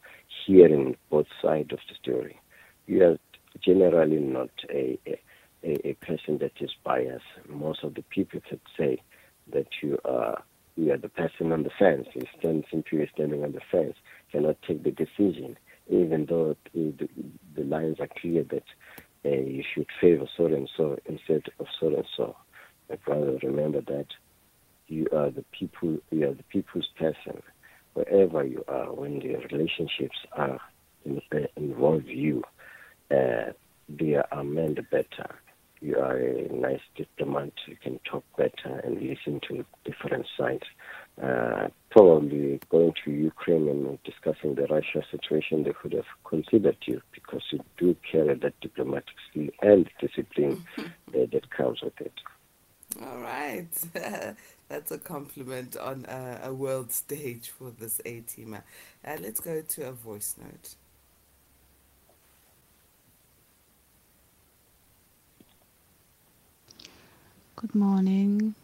hearing 0.46 0.96
both 1.10 1.26
sides 1.42 1.72
of 1.72 1.78
the 1.88 1.94
story. 2.00 2.40
You 2.86 3.04
are 3.04 3.18
generally 3.64 4.18
not 4.18 4.50
a, 4.70 4.98
a, 5.06 5.88
a 5.88 5.94
person 5.94 6.38
that 6.38 6.52
is 6.60 6.70
biased. 6.84 7.24
Most 7.48 7.82
of 7.82 7.94
the 7.94 8.02
people 8.02 8.40
could 8.48 8.60
say 8.78 9.02
that 9.52 9.66
you 9.82 9.98
are 10.04 10.42
you 10.76 10.92
are 10.92 10.98
the 10.98 11.08
person 11.08 11.50
on 11.50 11.64
the 11.64 11.70
fence. 11.76 12.06
You 12.14 12.22
stand 12.38 12.64
simply 12.70 13.08
standing 13.12 13.42
on 13.42 13.50
the 13.50 13.60
fence, 13.72 13.96
cannot 14.30 14.56
take 14.62 14.84
the 14.84 14.92
decision 14.92 15.58
even 15.90 16.26
though 16.26 16.54
the, 16.74 17.08
the 17.56 17.64
lines 17.64 17.96
are 17.98 18.08
clear 18.20 18.44
that 18.44 18.62
uh, 19.24 19.30
you 19.30 19.64
should 19.74 19.86
favor 20.00 20.26
so 20.36 20.44
and 20.44 20.68
so 20.76 20.98
instead 21.06 21.42
of 21.58 21.66
so 21.80 21.88
and 21.88 22.04
so. 22.16 22.36
My 22.90 22.96
brother, 22.96 23.38
remember 23.42 23.80
that 23.80 24.06
you 24.86 25.06
are 25.12 25.30
the 25.30 25.44
people, 25.58 25.98
you 26.10 26.28
are 26.28 26.34
the 26.34 26.42
people's 26.44 26.88
person, 26.98 27.42
wherever 27.94 28.44
you 28.44 28.64
are, 28.68 28.92
when 28.92 29.18
the 29.18 29.36
relationships 29.50 30.18
are 30.32 30.60
in, 31.04 31.20
uh, 31.32 31.46
involve 31.56 32.06
you, 32.06 32.42
uh, 33.10 33.52
they 33.88 34.16
are 34.16 34.44
made 34.44 34.88
better. 34.90 35.34
You 35.80 35.96
are 35.98 36.16
a 36.16 36.52
nice 36.52 36.80
diplomat. 36.96 37.52
You 37.66 37.76
can 37.80 38.00
talk 38.00 38.24
better 38.36 38.80
and 38.84 39.00
listen 39.00 39.40
to 39.48 39.64
different 39.84 40.26
sides. 40.36 40.64
Uh, 41.22 41.68
probably 41.90 42.60
going 42.68 42.92
to 43.04 43.10
Ukraine 43.10 43.68
and 43.68 43.98
discussing 44.02 44.54
the 44.54 44.66
Russia 44.66 45.02
situation, 45.10 45.62
they 45.64 45.72
could 45.72 45.92
have 45.92 46.04
considered 46.24 46.76
you 46.86 47.00
because 47.12 47.42
you 47.50 47.60
do 47.76 47.96
carry 48.10 48.34
that 48.34 48.58
diplomatic 48.60 49.16
skill 49.30 49.48
and 49.62 49.88
discipline 50.00 50.64
uh, 50.78 50.82
that 51.32 51.50
comes 51.50 51.80
with 51.82 52.00
it. 52.00 52.12
All 53.02 53.18
right. 53.18 53.68
That's 54.68 54.90
a 54.90 54.98
compliment 54.98 55.76
on 55.78 56.04
uh, 56.04 56.40
a 56.44 56.52
world 56.52 56.92
stage 56.92 57.48
for 57.48 57.70
this 57.70 58.00
A 58.04 58.20
teamer. 58.20 58.62
Uh, 59.04 59.16
let's 59.20 59.40
go 59.40 59.62
to 59.62 59.88
a 59.88 59.92
voice 59.92 60.34
note. 60.38 60.74
Good 67.56 67.74
morning. 67.74 68.54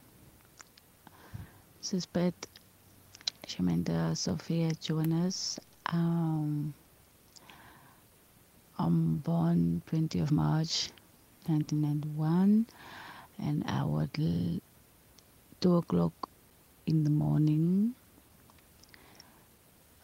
This 1.81 1.95
is 1.95 2.03
Suspect 2.03 2.49
Shamanda 3.47 4.15
Sophia 4.17 4.73
Jonas. 4.81 5.59
Um, 5.87 6.75
I'm 8.79 9.17
born 9.17 9.83
20 9.87 10.21
of 10.21 10.33
March 10.33 10.91
1991 11.47 12.67
and 13.39 13.65
I 13.67 13.85
would 13.85 14.61
2 15.65 15.77
o'clock 15.77 16.29
in 16.85 17.05
the 17.05 17.11
morning 17.11 17.95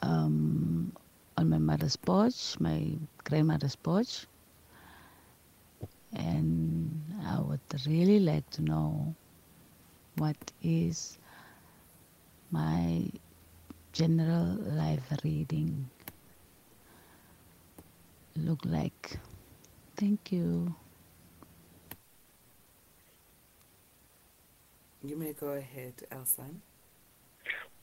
um, 0.01 0.91
on 1.37 1.51
my 1.51 1.59
mother's 1.59 1.97
porch, 1.97 2.59
my 2.59 2.97
grandmother's 3.25 3.77
porch. 3.77 4.25
And 6.15 7.03
I 7.27 7.41
would 7.41 7.61
really 7.87 8.21
like 8.21 8.49
to 8.53 8.63
know 8.63 9.15
what 10.17 10.39
is 10.63 11.19
my 12.51 13.05
general 13.93 14.57
life 14.63 15.13
reading 15.23 15.91
look 18.35 18.65
like. 18.65 19.19
Thank 19.97 20.33
you. 20.33 20.75
You 25.03 25.17
may 25.17 25.33
go 25.33 25.49
ahead, 25.49 25.95
El-Sun. 26.11 26.63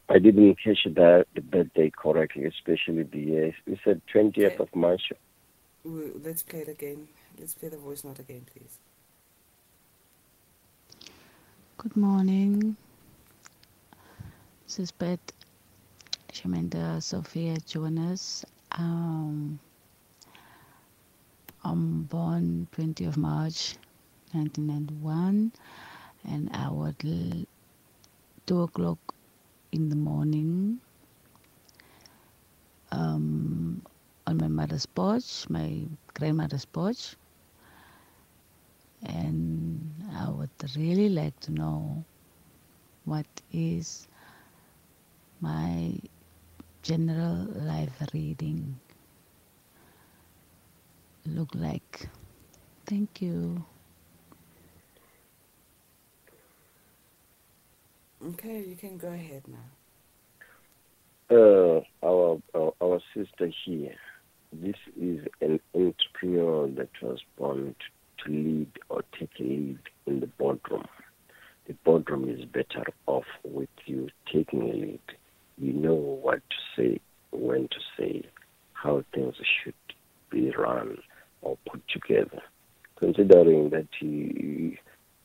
I 0.09 0.19
didn't 0.19 0.55
catch 0.63 0.83
that 0.95 1.25
the 1.35 1.41
birthday 1.41 1.89
correctly, 1.91 2.45
especially 2.45 3.03
the 3.03 3.19
year. 3.19 3.55
You 3.65 3.77
said 3.83 4.01
20th 4.13 4.45
Okay. 4.45 4.57
of 4.59 4.73
March. 4.75 5.11
Let's 5.85 6.43
play 6.43 6.59
it 6.61 6.67
again. 6.69 7.07
Let's 7.39 7.53
play 7.53 7.69
the 7.69 7.77
voice 7.77 8.03
note 8.03 8.19
again, 8.19 8.45
please. 8.53 8.79
Good 11.77 11.95
morning. 11.95 12.75
Suspect 14.65 15.33
Shamanda 16.33 17.01
Sophia 17.01 17.57
Jonas. 17.65 18.45
Um, 18.71 19.59
I'm 21.63 22.03
born 22.03 22.67
20th 22.71 23.07
of 23.07 23.17
March 23.17 23.75
1991 24.33 25.51
and 26.27 26.49
I 26.53 26.69
would 26.69 27.47
2 28.45 28.61
o'clock 28.61 28.99
in 29.71 29.89
the 29.89 29.95
morning 29.95 30.79
um, 32.91 33.81
on 34.27 34.37
my 34.37 34.47
mother's 34.47 34.85
porch, 34.85 35.49
my 35.49 35.83
grandmother's 36.13 36.65
porch 36.65 37.15
and 39.03 39.93
I 40.13 40.29
would 40.29 40.49
really 40.75 41.09
like 41.09 41.39
to 41.41 41.51
know 41.51 42.03
what 43.05 43.25
is 43.51 44.07
my 45.39 45.93
general 46.81 47.47
life 47.55 48.01
reading 48.13 48.79
look 51.25 51.49
like. 51.53 52.09
Thank 52.85 53.21
you. 53.21 53.63
Okay, 58.27 58.65
you 58.67 58.75
can 58.75 58.97
go 58.97 59.07
ahead 59.07 59.43
now. 59.47 59.57
Uh, 61.29 61.81
our, 62.05 62.41
our 62.53 62.73
our 62.81 62.99
sister 63.15 63.49
here. 63.65 63.95
This 64.51 64.75
is 64.99 65.25
an 65.39 65.61
entrepreneur 65.73 66.67
that 66.67 66.89
was 67.01 67.19
born 67.37 67.73
to, 68.25 68.29
lead 68.29 68.71
or 68.89 69.03
take 69.17 69.29
a 69.39 69.43
lead 69.43 69.79
in 70.07 70.19
the 70.19 70.27
boardroom. 70.27 70.85
The 71.67 71.73
boardroom 71.85 72.27
is 72.29 72.43
better 72.43 72.83
off 73.05 73.25
with 73.45 73.69
you 73.85 74.09
taking 74.33 74.61
a 74.63 74.73
lead. 74.73 74.99
You 75.57 75.71
know 75.71 75.93
what 75.93 76.41
to 76.49 76.55
say, 76.75 76.99
when 77.31 77.69
to 77.69 77.79
say, 77.97 78.23
how 78.73 79.03
things 79.13 79.35
should 79.63 79.73
be 80.29 80.51
run 80.51 80.97
or 81.41 81.57
put 81.69 81.81
together. 81.87 82.41
Considering 82.99 83.69
that 83.69 83.87
you, 84.01 84.77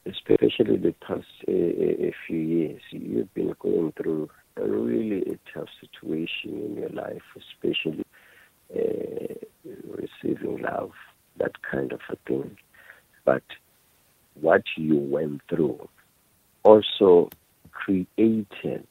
especially 0.07 0.77
the 0.77 0.95
past 1.07 1.27
uh, 1.49 1.53
a 1.53 2.13
few 2.27 2.39
years, 2.39 2.83
you've 2.91 3.33
been 3.35 3.55
going 3.59 3.93
through 3.93 4.31
a 4.57 4.67
really 4.67 5.23
a 5.23 5.39
tough 5.53 5.69
situation 5.81 6.63
in 6.65 6.77
your 6.77 6.91
life, 6.91 7.23
especially 7.37 8.05
uh, 8.75 9.35
receiving 9.87 10.61
love, 10.63 10.93
that 11.39 11.63
kind 11.63 11.93
of 11.93 12.01
a 12.11 12.17
thing. 12.27 12.57
But 13.25 13.45
what 14.41 14.63
you 14.77 14.97
went 14.97 15.43
through 15.49 15.89
also 16.65 17.31
created 17.71 18.87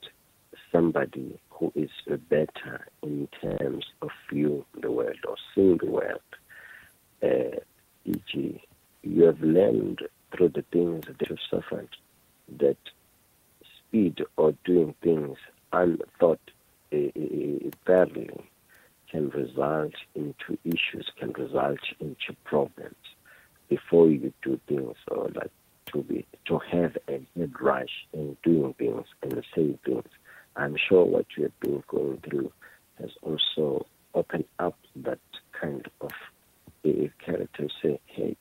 somebody 0.71 1.39
who 1.49 1.71
is 1.75 1.89
better 2.29 2.87
in 3.03 3.27
terms 3.41 3.85
of 4.01 4.09
viewing 4.31 4.65
the 4.79 4.91
world 4.91 5.19
or 5.27 5.35
seeing 5.53 5.77
the 5.77 5.89
world. 5.89 6.19
Uh, 7.21 7.59
e.g., 8.05 8.63
you 9.03 9.23
have 9.23 9.41
learned 9.41 10.01
through 10.31 10.49
the 10.49 10.63
things 10.71 11.05
that 11.07 11.29
you've 11.29 11.39
suffered 11.49 11.89
that 12.59 12.77
speed 13.77 14.23
or 14.37 14.53
doing 14.65 14.93
things 15.01 15.37
unthought 15.73 16.39
uh, 16.93 16.97
uh, 16.97 17.69
fairly 17.85 18.29
can 19.09 19.29
result 19.29 19.93
into 20.15 20.57
issues, 20.63 21.09
can 21.19 21.33
result 21.33 21.79
into 21.99 22.33
problems 22.45 22.95
before 23.69 24.09
you 24.09 24.33
do 24.41 24.59
things 24.67 24.95
or 25.09 25.29
like 25.35 25.51
to 25.87 26.03
be 26.03 26.25
to 26.45 26.59
have 26.59 26.97
a 27.07 27.21
head 27.37 27.51
rush 27.59 28.07
in 28.13 28.37
doing 28.43 28.73
things 28.75 29.05
and 29.21 29.43
saying 29.55 29.79
things. 29.85 30.07
I'm 30.55 30.75
sure 30.77 31.05
what 31.05 31.25
you 31.37 31.43
have 31.43 31.59
been 31.59 31.83
going 31.87 32.21
through 32.27 32.51
has 32.99 33.11
also 33.21 33.85
opened 34.13 34.45
up 34.59 34.77
that 34.97 35.19
kind 35.59 35.87
of 36.01 36.11
a 36.85 37.11
character 37.23 37.67
say, 37.81 37.99
hey, 38.05 38.35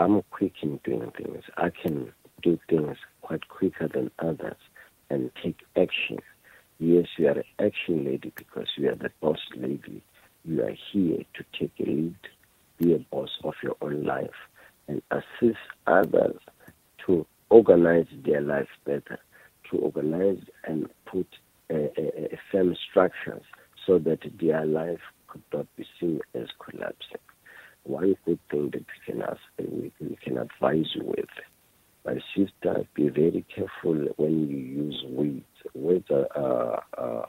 I'm 0.00 0.22
quick 0.30 0.54
in 0.62 0.80
doing 0.82 1.12
things. 1.14 1.44
I 1.58 1.68
can 1.68 2.10
do 2.42 2.58
things 2.70 2.96
quite 3.20 3.46
quicker 3.50 3.86
than 3.86 4.10
others 4.18 4.56
and 5.10 5.30
take 5.42 5.58
action. 5.76 6.16
Yes, 6.78 7.04
you 7.18 7.28
are 7.28 7.32
an 7.32 7.44
action 7.58 8.06
lady 8.06 8.32
because 8.34 8.68
you 8.78 8.88
are 8.88 8.94
the 8.94 9.10
boss 9.20 9.40
lady. 9.54 10.02
You 10.46 10.62
are 10.62 10.74
here 10.90 11.18
to 11.34 11.44
take 11.52 11.72
a 11.80 11.82
lead, 11.90 12.16
be 12.78 12.94
a 12.94 12.98
boss 13.10 13.28
of 13.44 13.52
your 13.62 13.76
own 13.82 14.04
life, 14.04 14.30
and 14.88 15.02
assist 15.10 15.58
others 15.86 16.40
to 17.04 17.26
organize 17.50 18.06
their 18.24 18.40
life 18.40 18.68
better, 18.86 19.18
to 19.70 19.76
organize 19.76 20.42
and 20.64 20.88
put 21.04 21.26
firm 22.50 22.74
structures 22.88 23.42
so 23.86 23.98
that 23.98 24.20
their 24.40 24.64
life 24.64 25.02
could 25.28 25.42
not 25.52 25.66
be 25.76 25.84
seen 26.00 26.20
as 26.34 26.48
collapsing. 26.58 27.18
One 27.84 28.16
good 28.24 28.38
thing 28.50 28.70
that 28.70 28.84
we 28.86 29.12
can 29.12 29.22
ask, 29.22 29.40
we, 29.58 29.92
we 30.00 30.16
can 30.22 30.38
advise 30.38 30.86
you 30.94 31.04
with, 31.04 31.28
my 32.04 32.18
sister, 32.34 32.86
be 32.94 33.08
very 33.08 33.44
careful 33.54 34.08
when 34.16 34.48
you 34.48 34.56
use 34.56 35.04
weeds. 35.08 35.44
Weeds 35.74 36.10
are, 36.10 36.26
uh, 36.34 37.00
uh, 37.00 37.26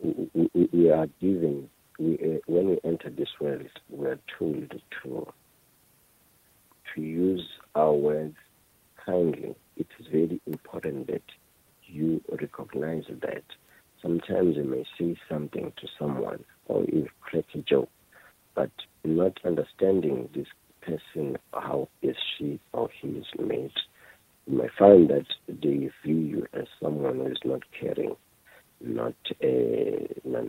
we, 0.00 0.28
we, 0.54 0.68
we 0.72 0.90
are 0.90 1.06
given, 1.20 1.70
we, 1.98 2.14
uh, 2.14 2.38
when 2.46 2.68
we 2.70 2.80
enter 2.84 3.10
this 3.10 3.28
world, 3.40 3.66
we 3.88 4.06
are 4.06 4.18
told 4.38 4.80
to 5.02 5.32
to 6.94 7.00
use 7.00 7.44
our 7.74 7.92
words 7.92 8.36
kindly. 9.04 9.54
It 9.76 9.86
is 9.98 10.06
very 10.06 10.40
important 10.46 11.08
that 11.08 11.22
you 11.84 12.22
recognize 12.30 13.04
that. 13.08 13.42
Sometimes 14.00 14.56
you 14.56 14.64
may 14.64 14.84
say 14.98 15.16
something 15.28 15.72
to 15.76 15.88
someone 15.98 16.44
or 16.66 16.84
you 16.84 17.08
crack 17.20 17.46
a 17.54 17.58
joke, 17.58 17.88
but 18.54 18.70
not 19.04 19.38
understanding 19.44 20.28
this 20.34 20.46
person, 20.82 21.36
how 21.52 21.88
is 22.02 22.16
she 22.38 22.60
or 22.72 22.88
he 23.00 23.08
is 23.08 23.26
made, 23.38 23.72
you 24.46 24.58
may 24.58 24.68
find 24.78 25.08
that 25.10 25.26
they 25.48 25.90
view 26.04 26.16
you 26.16 26.46
as 26.52 26.66
someone 26.82 27.16
who 27.16 27.26
is 27.28 27.38
not 27.44 27.62
caring, 27.78 28.16
not 28.80 29.14
uh, 29.42 30.06
not, 30.24 30.46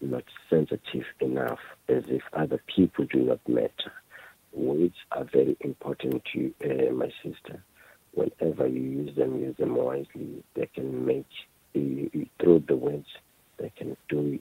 not 0.00 0.24
sensitive 0.50 1.04
enough, 1.20 1.58
as 1.88 2.04
if 2.08 2.22
other 2.32 2.60
people 2.74 3.06
do 3.06 3.20
not 3.20 3.40
matter. 3.48 3.92
Words 4.52 4.96
are 5.12 5.24
very 5.24 5.56
important 5.60 6.22
to 6.32 6.54
uh, 6.64 6.92
my 6.92 7.10
sister. 7.22 7.62
Whenever 8.14 8.66
you 8.66 8.80
use 8.80 9.16
them, 9.16 9.40
use 9.40 9.56
them 9.58 9.76
wisely. 9.76 10.42
They 10.54 10.66
can 10.74 11.04
make 11.06 11.26
you, 11.74 12.10
you 12.12 12.26
through 12.40 12.64
the 12.68 12.76
words. 12.76 13.06
They 13.58 13.70
can 13.76 13.96
do 14.08 14.38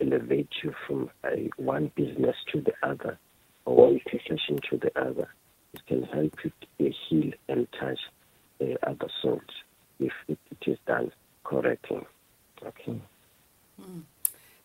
elevate 0.00 0.50
you 0.62 0.74
from 0.86 1.10
uh, 1.24 1.28
one 1.56 1.90
business 1.94 2.36
to 2.52 2.60
the 2.60 2.72
other, 2.82 3.18
or 3.64 3.76
one 3.76 4.00
profession 4.06 4.58
to 4.70 4.76
the 4.78 5.00
other. 5.00 5.28
It 5.72 5.86
can 5.86 6.02
help 6.04 6.34
you 6.78 6.92
heal 7.08 7.32
and 7.48 7.68
touch 7.78 7.98
uh, 8.60 8.74
other 8.86 9.08
souls 9.22 9.42
if 10.00 10.12
it, 10.28 10.38
is 10.66 10.78
done 10.86 11.12
correctly. 11.44 12.00
Okay. 12.64 13.00
Mm. 13.80 14.02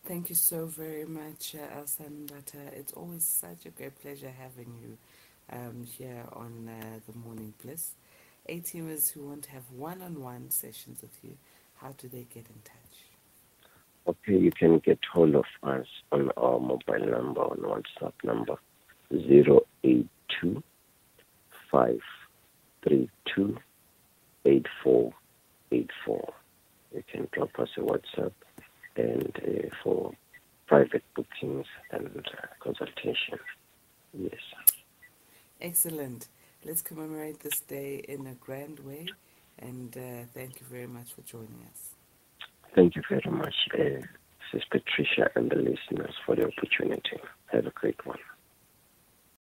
Thank 0.05 0.29
you 0.29 0.35
so 0.35 0.67
very 0.67 1.05
much, 1.05 1.55
uh, 1.55 1.79
El-Sun 1.79 2.27
Mbatha. 2.27 2.73
It's 2.73 2.93
always 2.93 3.25
such 3.25 3.65
a 3.65 3.69
great 3.69 3.99
pleasure 4.01 4.31
having 4.31 4.71
you 4.81 4.97
um, 5.51 5.83
here 5.83 6.25
on 6.33 6.69
uh, 6.69 6.99
the 7.07 7.17
Morning 7.17 7.53
Bliss. 7.63 7.91
A 8.47 8.59
teamers 8.59 9.11
who 9.11 9.25
want 9.25 9.43
to 9.45 9.51
have 9.51 9.63
one 9.71 10.01
on 10.03 10.21
one 10.21 10.51
sessions 10.51 11.01
with 11.01 11.17
you, 11.23 11.37
how 11.77 11.95
do 11.97 12.07
they 12.07 12.27
get 12.31 12.45
in 12.47 12.61
touch? 12.63 12.84
Okay, 14.07 14.37
you 14.37 14.51
can 14.51 14.79
get 14.79 14.99
hold 15.11 15.35
of 15.35 15.45
us 15.63 15.87
on 16.11 16.29
our 16.37 16.59
mobile 16.59 17.07
number, 17.07 17.41
on 17.41 17.57
WhatsApp 17.57 18.13
number 18.23 18.55
082 19.11 20.63
532 21.71 23.57
8484. 24.45 26.33
You 26.93 27.03
can 27.11 27.27
drop 27.31 27.49
us 27.59 27.69
a 27.77 27.81
WhatsApp 27.81 28.31
and 28.95 29.31
uh, 29.43 29.69
for 29.83 30.13
private 30.67 31.03
bookings 31.15 31.65
and 31.91 32.25
uh, 32.27 32.47
consultation. 32.59 33.39
Yes. 34.13 34.39
Excellent. 35.61 36.27
Let's 36.63 36.81
commemorate 36.81 37.41
this 37.41 37.59
day 37.61 38.03
in 38.07 38.27
a 38.27 38.33
grand 38.33 38.79
way. 38.79 39.07
And 39.59 39.95
uh, 39.97 40.25
thank 40.33 40.59
you 40.59 40.65
very 40.69 40.87
much 40.87 41.13
for 41.13 41.21
joining 41.21 41.65
us. 41.71 41.94
Thank 42.75 42.97
you 42.97 43.03
very 43.09 43.31
much, 43.31 43.55
uh, 43.73 44.05
Sis 44.51 44.63
Patricia 44.69 45.31
and 45.35 45.49
the 45.49 45.55
listeners, 45.55 46.13
for 46.25 46.35
the 46.35 46.45
opportunity. 46.45 47.17
Have 47.47 47.67
a 47.67 47.71
great 47.71 47.95